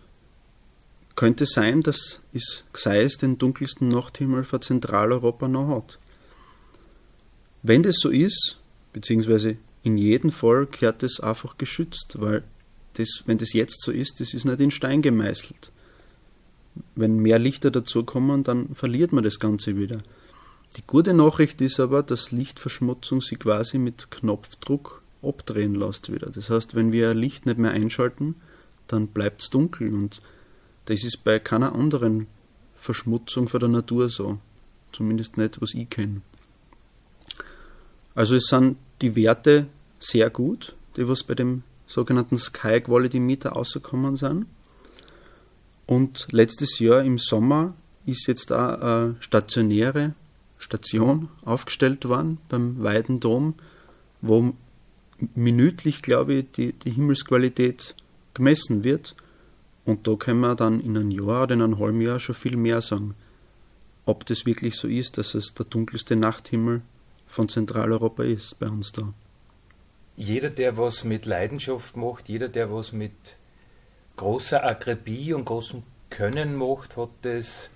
könnte 1.16 1.46
sein, 1.46 1.82
dass 1.82 2.22
es 2.34 2.66
Gseis 2.74 3.18
den 3.18 3.38
dunkelsten 3.38 3.88
Nachthimmel 3.88 4.44
von 4.44 4.62
Zentraleuropa 4.62 5.48
noch 5.48 5.70
hat. 5.70 6.00
Wenn 7.64 7.84
das 7.84 7.98
so 8.00 8.10
ist, 8.10 8.60
beziehungsweise 8.94 9.58
in 9.84 9.98
jedem 9.98 10.32
Fall 10.32 10.66
gehört 10.66 11.04
das 11.04 11.20
einfach 11.20 11.58
geschützt, 11.58 12.18
weil 12.20 12.44
das, 12.94 13.24
wenn 13.26 13.38
das 13.38 13.54
jetzt 13.54 13.82
so 13.82 13.92
ist, 13.92 14.20
das 14.20 14.34
ist 14.34 14.46
nicht 14.46 14.60
in 14.60 14.72
Stein 14.72 15.02
gemeißelt. 15.02 15.72
Wenn 16.96 17.20
mehr 17.20 17.40
Lichter 17.40 17.72
dazukommen, 17.72 18.44
dann 18.44 18.74
verliert 18.76 19.14
man 19.14 19.24
das 19.24 19.40
Ganze 19.40 19.78
wieder. 19.78 20.04
Die 20.78 20.84
gute 20.86 21.14
Nachricht 21.14 21.62
ist 21.62 21.80
aber, 21.80 22.04
dass 22.04 22.32
Lichtverschmutzung 22.32 23.22
sich 23.22 23.40
quasi 23.40 23.78
mit 23.78 24.12
Knopfdruck 24.12 25.02
abdrehen 25.22 25.76
lässt 25.76 26.12
wieder. 26.12 26.30
Das 26.30 26.50
heißt, 26.50 26.76
wenn 26.76 26.92
wir 26.92 27.14
Licht 27.14 27.46
nicht 27.46 27.58
mehr 27.58 27.72
einschalten, 27.72 28.36
dann 28.88 29.08
bleibt 29.08 29.42
es 29.42 29.50
dunkel 29.50 29.94
und 29.94 30.22
das 30.86 31.04
ist 31.04 31.24
bei 31.24 31.40
keiner 31.40 31.74
anderen 31.74 32.28
Verschmutzung 32.76 33.48
von 33.50 33.60
der 33.60 33.70
Natur 33.70 34.10
so. 34.10 34.38
Zumindest 34.92 35.38
nicht, 35.38 35.62
was 35.62 35.74
ich 35.74 35.90
kenne. 35.90 36.22
Also 38.14 38.36
es 38.36 38.46
sind 38.46 38.78
die 39.02 39.16
Werte 39.16 39.68
sehr 40.00 40.30
gut, 40.30 40.76
die 40.96 41.08
was 41.08 41.24
bei 41.24 41.36
dem 41.36 41.64
sogenannten 41.88 42.38
Sky 42.38 42.82
Quality 42.82 43.20
Meter 43.20 43.52
rausgekommen 43.52 44.16
sind. 44.16 44.46
Und 45.86 46.28
letztes 46.32 46.80
Jahr 46.80 47.04
im 47.04 47.18
Sommer 47.18 47.74
ist 48.06 48.28
jetzt 48.28 48.52
da 48.52 48.76
eine 48.76 49.16
stationäre 49.20 50.14
Station 50.58 51.28
aufgestellt 51.44 52.06
worden 52.06 52.38
beim 52.50 52.82
Weidendom, 52.82 53.56
wo 54.22 54.54
minütlich, 55.36 56.02
glaube 56.02 56.34
ich, 56.34 56.52
die, 56.52 56.74
die 56.74 56.92
Himmelsqualität 56.92 57.96
gemessen 58.34 58.84
wird. 58.84 59.16
Und 59.86 60.08
da 60.08 60.16
können 60.16 60.40
wir 60.42 60.56
dann 60.56 60.80
in 60.82 60.98
einem 60.98 61.12
Jahr 61.12 61.44
oder 61.44 61.54
in 61.54 61.62
einem 61.62 61.80
halben 61.80 62.02
Jahr 62.02 62.20
schon 62.20 62.36
viel 62.36 62.58
mehr 62.58 62.82
sagen, 62.82 63.16
ob 64.06 64.26
das 64.26 64.46
wirklich 64.46 64.76
so 64.76 64.88
ist, 64.88 65.18
dass 65.18 65.36
es 65.36 65.54
der 65.54 65.66
dunkelste 65.66 66.16
Nachthimmel 66.16 66.82
von 67.28 67.50
Zentraleuropa 67.50 68.24
ist 68.24 68.60
bei 68.60 68.68
uns 68.68 68.92
da. 68.92 69.14
Jeder, 70.16 70.50
der 70.50 70.78
was 70.78 71.04
mit 71.04 71.26
Leidenschaft 71.26 71.96
macht, 71.98 72.30
jeder, 72.30 72.48
der 72.48 72.72
was 72.72 72.94
mit 72.94 73.38
großer 74.16 74.64
Akribie 74.64 75.34
und 75.34 75.46
großem 75.46 75.84
Können 76.10 76.56
macht, 76.56 76.98
hat 76.98 77.10
das 77.24 77.70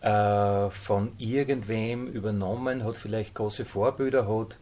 äh, 0.00 0.70
von 0.70 1.12
irgendwem 1.18 2.08
übernommen, 2.08 2.84
hat 2.84 2.96
vielleicht 2.96 3.34
große 3.34 3.64
Vorbilder, 3.64 4.26
hat 4.26 4.58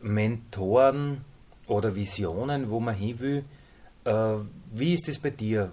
Mentoren 0.00 1.24
oder 1.66 1.94
Visionen, 1.96 2.70
wo 2.70 2.78
man 2.78 2.94
hin 2.94 3.18
will. 3.18 3.44
Äh, 4.04 4.34
wie 4.72 4.94
ist 4.94 5.08
es 5.08 5.18
bei 5.18 5.30
dir? 5.30 5.72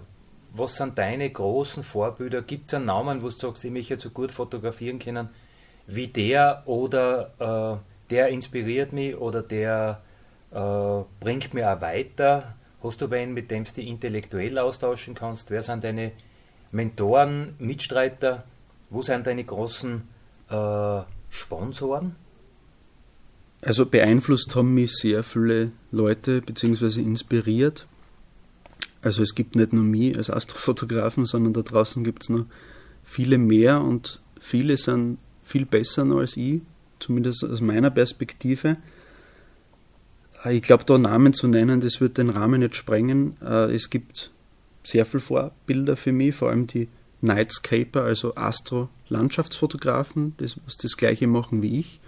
Was 0.52 0.76
sind 0.76 0.98
deine 0.98 1.30
großen 1.30 1.84
Vorbilder? 1.84 2.42
Gibt 2.42 2.68
es 2.68 2.74
einen 2.74 2.86
Namen, 2.86 3.22
wo 3.22 3.28
du 3.28 3.36
sagst, 3.36 3.62
die 3.62 3.70
mich 3.70 3.88
jetzt 3.88 4.02
so 4.02 4.10
gut 4.10 4.32
fotografieren 4.32 4.98
können 4.98 5.28
wie 5.86 6.08
der 6.08 6.62
oder 6.66 7.80
äh, 7.80 8.10
der 8.10 8.28
inspiriert 8.28 8.92
mich 8.92 9.16
oder 9.16 9.42
der 9.42 10.00
äh, 10.52 11.04
bringt 11.20 11.54
mir 11.54 11.72
auch 11.72 11.80
weiter? 11.80 12.54
Hast 12.82 13.00
du 13.00 13.10
wen, 13.10 13.34
mit 13.34 13.50
dem 13.50 13.64
du 13.64 13.72
dich 13.72 13.86
intellektuell 13.86 14.58
austauschen 14.58 15.14
kannst? 15.14 15.50
Wer 15.50 15.62
sind 15.62 15.84
deine 15.84 16.12
Mentoren, 16.72 17.54
Mitstreiter? 17.58 18.44
Wo 18.88 19.02
sind 19.02 19.26
deine 19.26 19.44
großen 19.44 20.02
äh, 20.48 21.00
Sponsoren? 21.28 22.16
Also 23.62 23.84
beeinflusst 23.84 24.54
haben 24.56 24.74
mich 24.74 24.96
sehr 24.96 25.22
viele 25.22 25.72
Leute 25.92 26.40
bzw. 26.40 27.00
inspiriert. 27.00 27.86
Also 29.02 29.22
es 29.22 29.34
gibt 29.34 29.56
nicht 29.56 29.72
nur 29.72 29.84
mich 29.84 30.16
als 30.16 30.30
Astrofotografen, 30.30 31.26
sondern 31.26 31.52
da 31.52 31.62
draußen 31.62 32.04
gibt 32.04 32.24
es 32.24 32.28
noch 32.28 32.46
viele 33.04 33.38
mehr 33.38 33.80
und 33.80 34.20
viele 34.40 34.76
sind 34.76 35.18
viel 35.42 35.66
besser 35.66 36.04
als 36.04 36.36
ich, 36.36 36.60
zumindest 36.98 37.44
aus 37.44 37.60
meiner 37.60 37.90
Perspektive. 37.90 38.76
Äh, 40.44 40.56
ich 40.56 40.62
glaube, 40.62 40.84
da 40.84 40.98
Namen 40.98 41.32
zu 41.32 41.48
nennen, 41.48 41.80
das 41.80 42.00
wird 42.00 42.18
den 42.18 42.30
Rahmen 42.30 42.60
nicht 42.60 42.76
sprengen. 42.76 43.36
Äh, 43.42 43.74
es 43.74 43.90
gibt 43.90 44.30
sehr 44.84 45.06
viele 45.06 45.20
Vorbilder 45.20 45.96
für 45.96 46.12
mich, 46.12 46.34
vor 46.34 46.50
allem 46.50 46.66
die 46.66 46.88
Nightscaper, 47.22 48.02
also 48.02 48.34
Astro-Landschaftsfotografen, 48.34 50.34
das, 50.38 50.56
was 50.64 50.76
das 50.76 50.96
gleiche 50.96 51.26
machen 51.26 51.62
wie 51.62 51.80
ich. 51.80 51.99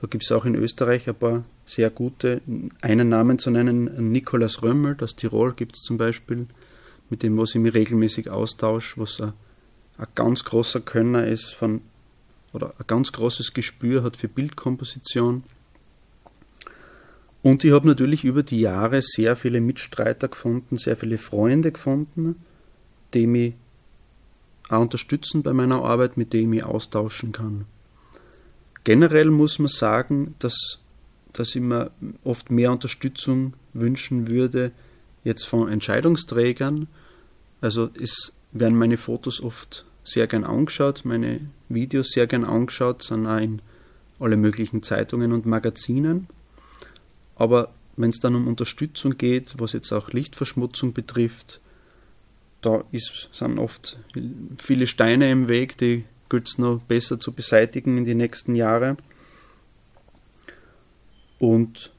Da 0.00 0.06
gibt 0.06 0.22
es 0.22 0.32
auch 0.32 0.44
in 0.44 0.54
Österreich 0.54 1.08
ein 1.08 1.14
paar 1.16 1.44
sehr 1.64 1.90
gute. 1.90 2.40
Einen 2.82 3.08
Namen 3.08 3.38
zu 3.38 3.50
nennen, 3.50 4.12
Nikolaus 4.12 4.62
Römmel, 4.62 4.96
aus 5.00 5.16
Tirol 5.16 5.54
gibt 5.54 5.76
es 5.76 5.82
zum 5.82 5.98
Beispiel, 5.98 6.46
mit 7.10 7.22
dem 7.22 7.36
was 7.36 7.54
ich 7.54 7.60
mich 7.60 7.74
regelmäßig 7.74 8.30
austausche, 8.30 9.00
was 9.00 9.20
ein, 9.20 9.32
ein 9.96 10.06
ganz 10.14 10.44
großer 10.44 10.80
Könner 10.80 11.26
ist 11.26 11.52
von, 11.52 11.82
oder 12.52 12.74
ein 12.78 12.84
ganz 12.86 13.10
großes 13.10 13.54
Gespür 13.54 14.04
hat 14.04 14.16
für 14.16 14.28
Bildkomposition. 14.28 15.42
Und 17.42 17.64
ich 17.64 17.72
habe 17.72 17.88
natürlich 17.88 18.24
über 18.24 18.44
die 18.44 18.60
Jahre 18.60 19.02
sehr 19.02 19.34
viele 19.34 19.60
Mitstreiter 19.60 20.28
gefunden, 20.28 20.76
sehr 20.76 20.96
viele 20.96 21.18
Freunde 21.18 21.72
gefunden, 21.72 22.36
die 23.14 23.26
mich 23.26 23.54
auch 24.68 24.80
unterstützen 24.80 25.42
bei 25.42 25.52
meiner 25.52 25.82
Arbeit, 25.82 26.16
mit 26.16 26.32
denen 26.32 26.52
ich 26.52 26.64
austauschen 26.64 27.32
kann. 27.32 27.64
Generell 28.88 29.30
muss 29.30 29.58
man 29.58 29.68
sagen, 29.68 30.34
dass, 30.38 30.78
dass 31.34 31.54
ich 31.54 31.60
mir 31.60 31.90
oft 32.24 32.50
mehr 32.50 32.72
Unterstützung 32.72 33.52
wünschen 33.74 34.28
würde, 34.28 34.72
jetzt 35.24 35.44
von 35.44 35.70
Entscheidungsträgern. 35.70 36.88
Also 37.60 37.90
es 38.00 38.32
werden 38.52 38.78
meine 38.78 38.96
Fotos 38.96 39.42
oft 39.42 39.84
sehr 40.04 40.26
gern 40.26 40.44
angeschaut, 40.44 41.02
meine 41.04 41.50
Videos 41.68 42.12
sehr 42.12 42.26
gern 42.26 42.46
angeschaut, 42.46 43.02
sind 43.02 43.26
auch 43.26 43.36
in 43.36 43.60
alle 44.20 44.38
möglichen 44.38 44.82
Zeitungen 44.82 45.32
und 45.32 45.44
Magazinen. 45.44 46.26
Aber 47.36 47.74
wenn 47.98 48.08
es 48.08 48.20
dann 48.20 48.36
um 48.36 48.46
Unterstützung 48.46 49.18
geht, 49.18 49.56
was 49.58 49.74
jetzt 49.74 49.92
auch 49.92 50.12
Lichtverschmutzung 50.12 50.94
betrifft, 50.94 51.60
da 52.62 52.84
ist, 52.90 53.28
sind 53.32 53.58
oft 53.58 53.98
viele 54.56 54.86
Steine 54.86 55.30
im 55.30 55.48
Weg, 55.50 55.76
die 55.76 56.04
gilt 56.28 56.48
es 56.48 56.58
noch 56.58 56.80
besser 56.82 57.18
zu 57.18 57.32
beseitigen 57.32 57.98
in 57.98 58.04
die 58.04 58.14
nächsten 58.14 58.54
Jahre. 58.54 58.96
Und 61.38 61.92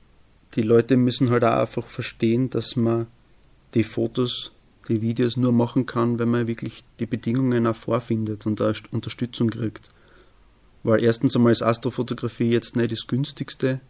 die 0.56 0.62
Leute 0.62 0.98
müssen 0.98 1.30
halt 1.30 1.44
auch 1.44 1.60
einfach 1.60 1.88
verstehen, 1.88 2.50
dass 2.50 2.76
man 2.76 3.08
die 3.74 3.84
Fotos, 3.84 4.52
die 4.88 5.02
Videos 5.02 5.38
nur 5.38 5.52
machen 5.52 5.86
kann, 5.86 6.20
wenn 6.20 6.30
man 6.30 6.48
wirklich 6.48 6.84
die 7.00 7.06
Bedingungen 7.06 7.68
auch 7.68 7.76
vorfindet 7.76 8.46
und 8.46 8.60
da 8.60 8.74
Unterstützung 8.92 9.50
kriegt. 9.50 9.92
Weil 10.84 11.04
erstens 11.04 11.36
einmal 11.36 11.52
ist 11.52 11.62
Astrofotografie 11.62 12.50
jetzt 12.50 12.76
nicht 12.76 12.92
das 12.92 13.06
günstigste 13.08 13.82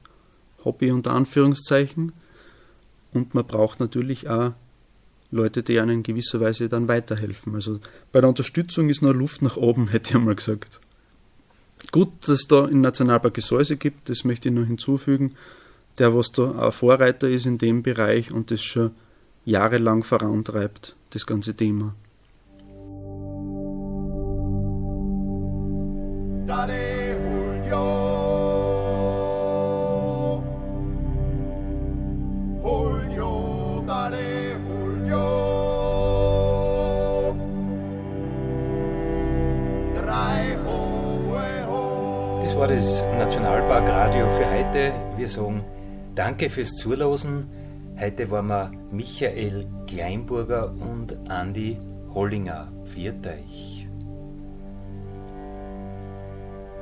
Hobby 0.66 0.92
unter 0.92 1.14
Anführungszeichen 1.14 2.12
und 3.14 3.34
man 3.34 3.46
braucht 3.46 3.80
natürlich 3.80 4.30
auch 4.30 4.54
Leute, 5.32 5.64
die 5.64 5.80
einem 5.80 5.98
in 5.98 6.04
gewisser 6.04 6.40
Weise 6.40 6.70
dann 6.70 6.88
weiterhelfen. 6.88 7.56
Also 7.56 7.80
bei 8.12 8.20
der 8.22 8.30
Unterstützung 8.30 8.90
ist 8.90 9.02
noch 9.02 9.14
Luft 9.14 9.42
nach 9.42 9.58
oben, 9.58 9.88
hätte 9.92 10.10
ich 10.10 10.16
einmal 10.16 10.36
gesagt. 10.36 10.80
Gut, 11.92 12.10
dass 12.22 12.30
es 12.30 12.48
da 12.48 12.66
in 12.68 12.82
Nationalpark 12.82 13.34
Gesäuse 13.34 13.78
gibt, 13.78 14.10
das 14.10 14.24
möchte 14.24 14.50
ich 14.50 14.56
noch 14.56 14.66
hinzufügen. 14.66 15.36
Der, 15.98 16.16
was 16.16 16.32
da 16.32 16.52
ein 16.52 16.72
Vorreiter 16.72 17.28
ist 17.28 17.46
in 17.46 17.58
dem 17.58 17.84
Bereich 17.84 18.32
und 18.32 18.52
das 18.52 18.62
schon 18.62 18.92
jahrelang 19.46 20.04
vorantreibt, 20.04 20.96
das 21.10 21.26
ganze 21.26 21.54
Thema. 21.54 21.96
Daddy. 26.48 26.89
Heute. 44.70 44.94
Wir 45.18 45.28
sagen 45.28 45.66
Danke 46.16 46.50
fürs 46.50 46.76
Zulosen. 46.76 47.50
Heute 48.00 48.32
waren 48.32 48.48
wir 48.48 48.72
Michael 48.92 49.68
Kleinburger 49.88 50.72
und 50.72 51.18
Andi 51.30 51.78
Hollinger. 52.14 52.72
Viert 52.86 53.26
euch. 53.26 53.88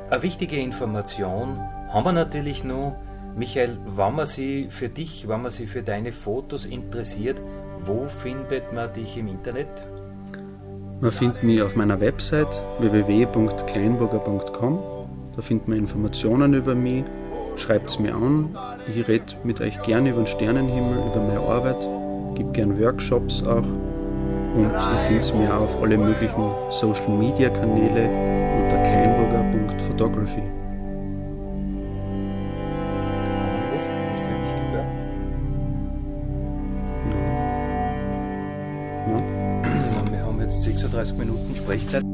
Eine 0.09 0.23
wichtige 0.23 0.57
Information 0.57 1.59
haben 1.89 2.05
wir 2.05 2.13
natürlich 2.13 2.63
noch. 2.63 2.95
Michael, 3.35 3.77
wenn 3.85 4.15
man 4.15 4.25
sich 4.25 4.73
für 4.73 4.89
dich, 4.89 5.27
wenn 5.27 5.43
man 5.43 5.51
sich 5.51 5.69
für 5.69 5.83
deine 5.83 6.11
Fotos 6.11 6.65
interessiert, 6.65 7.39
wo 7.85 8.07
findet 8.07 8.73
man 8.73 8.91
dich 8.93 9.15
im 9.17 9.27
Internet? 9.27 9.67
Man 10.99 11.11
findet 11.11 11.43
mich 11.43 11.61
auf 11.61 11.75
meiner 11.75 12.01
Website 12.01 12.63
www.kleinburger.com 12.79 14.79
da 15.37 15.43
findet 15.43 15.67
man 15.67 15.77
Informationen 15.77 16.55
über 16.55 16.73
mich 16.73 17.05
schreibt 17.57 17.89
es 17.89 17.99
mir 17.99 18.15
an. 18.15 18.55
Ich 18.87 19.07
rede 19.07 19.25
mit 19.43 19.61
euch 19.61 19.81
gerne 19.81 20.09
über 20.09 20.21
den 20.21 20.27
Sternenhimmel, 20.27 20.97
über 21.11 21.21
meine 21.21 21.39
Arbeit, 21.39 21.77
gebe 22.35 22.51
gerne 22.51 22.79
Workshops 22.79 23.43
auch. 23.43 23.63
Und 24.57 24.71
ihr 24.73 24.99
findet 25.07 25.35
mir 25.35 25.55
auch 25.55 25.63
auf 25.63 25.81
alle 25.81 25.97
möglichen 25.97 26.49
Social 26.69 27.09
Media 27.09 27.49
Kanäle 27.49 28.09
unter 28.63 28.77
kleinburger.photography. 28.83 30.41
Ja. 34.73 34.83
Ja. 39.13 40.11
Wir 40.11 40.25
haben 40.25 40.41
jetzt 40.41 40.63
36 40.63 41.17
Minuten 41.17 41.55
Sprechzeit. 41.55 42.06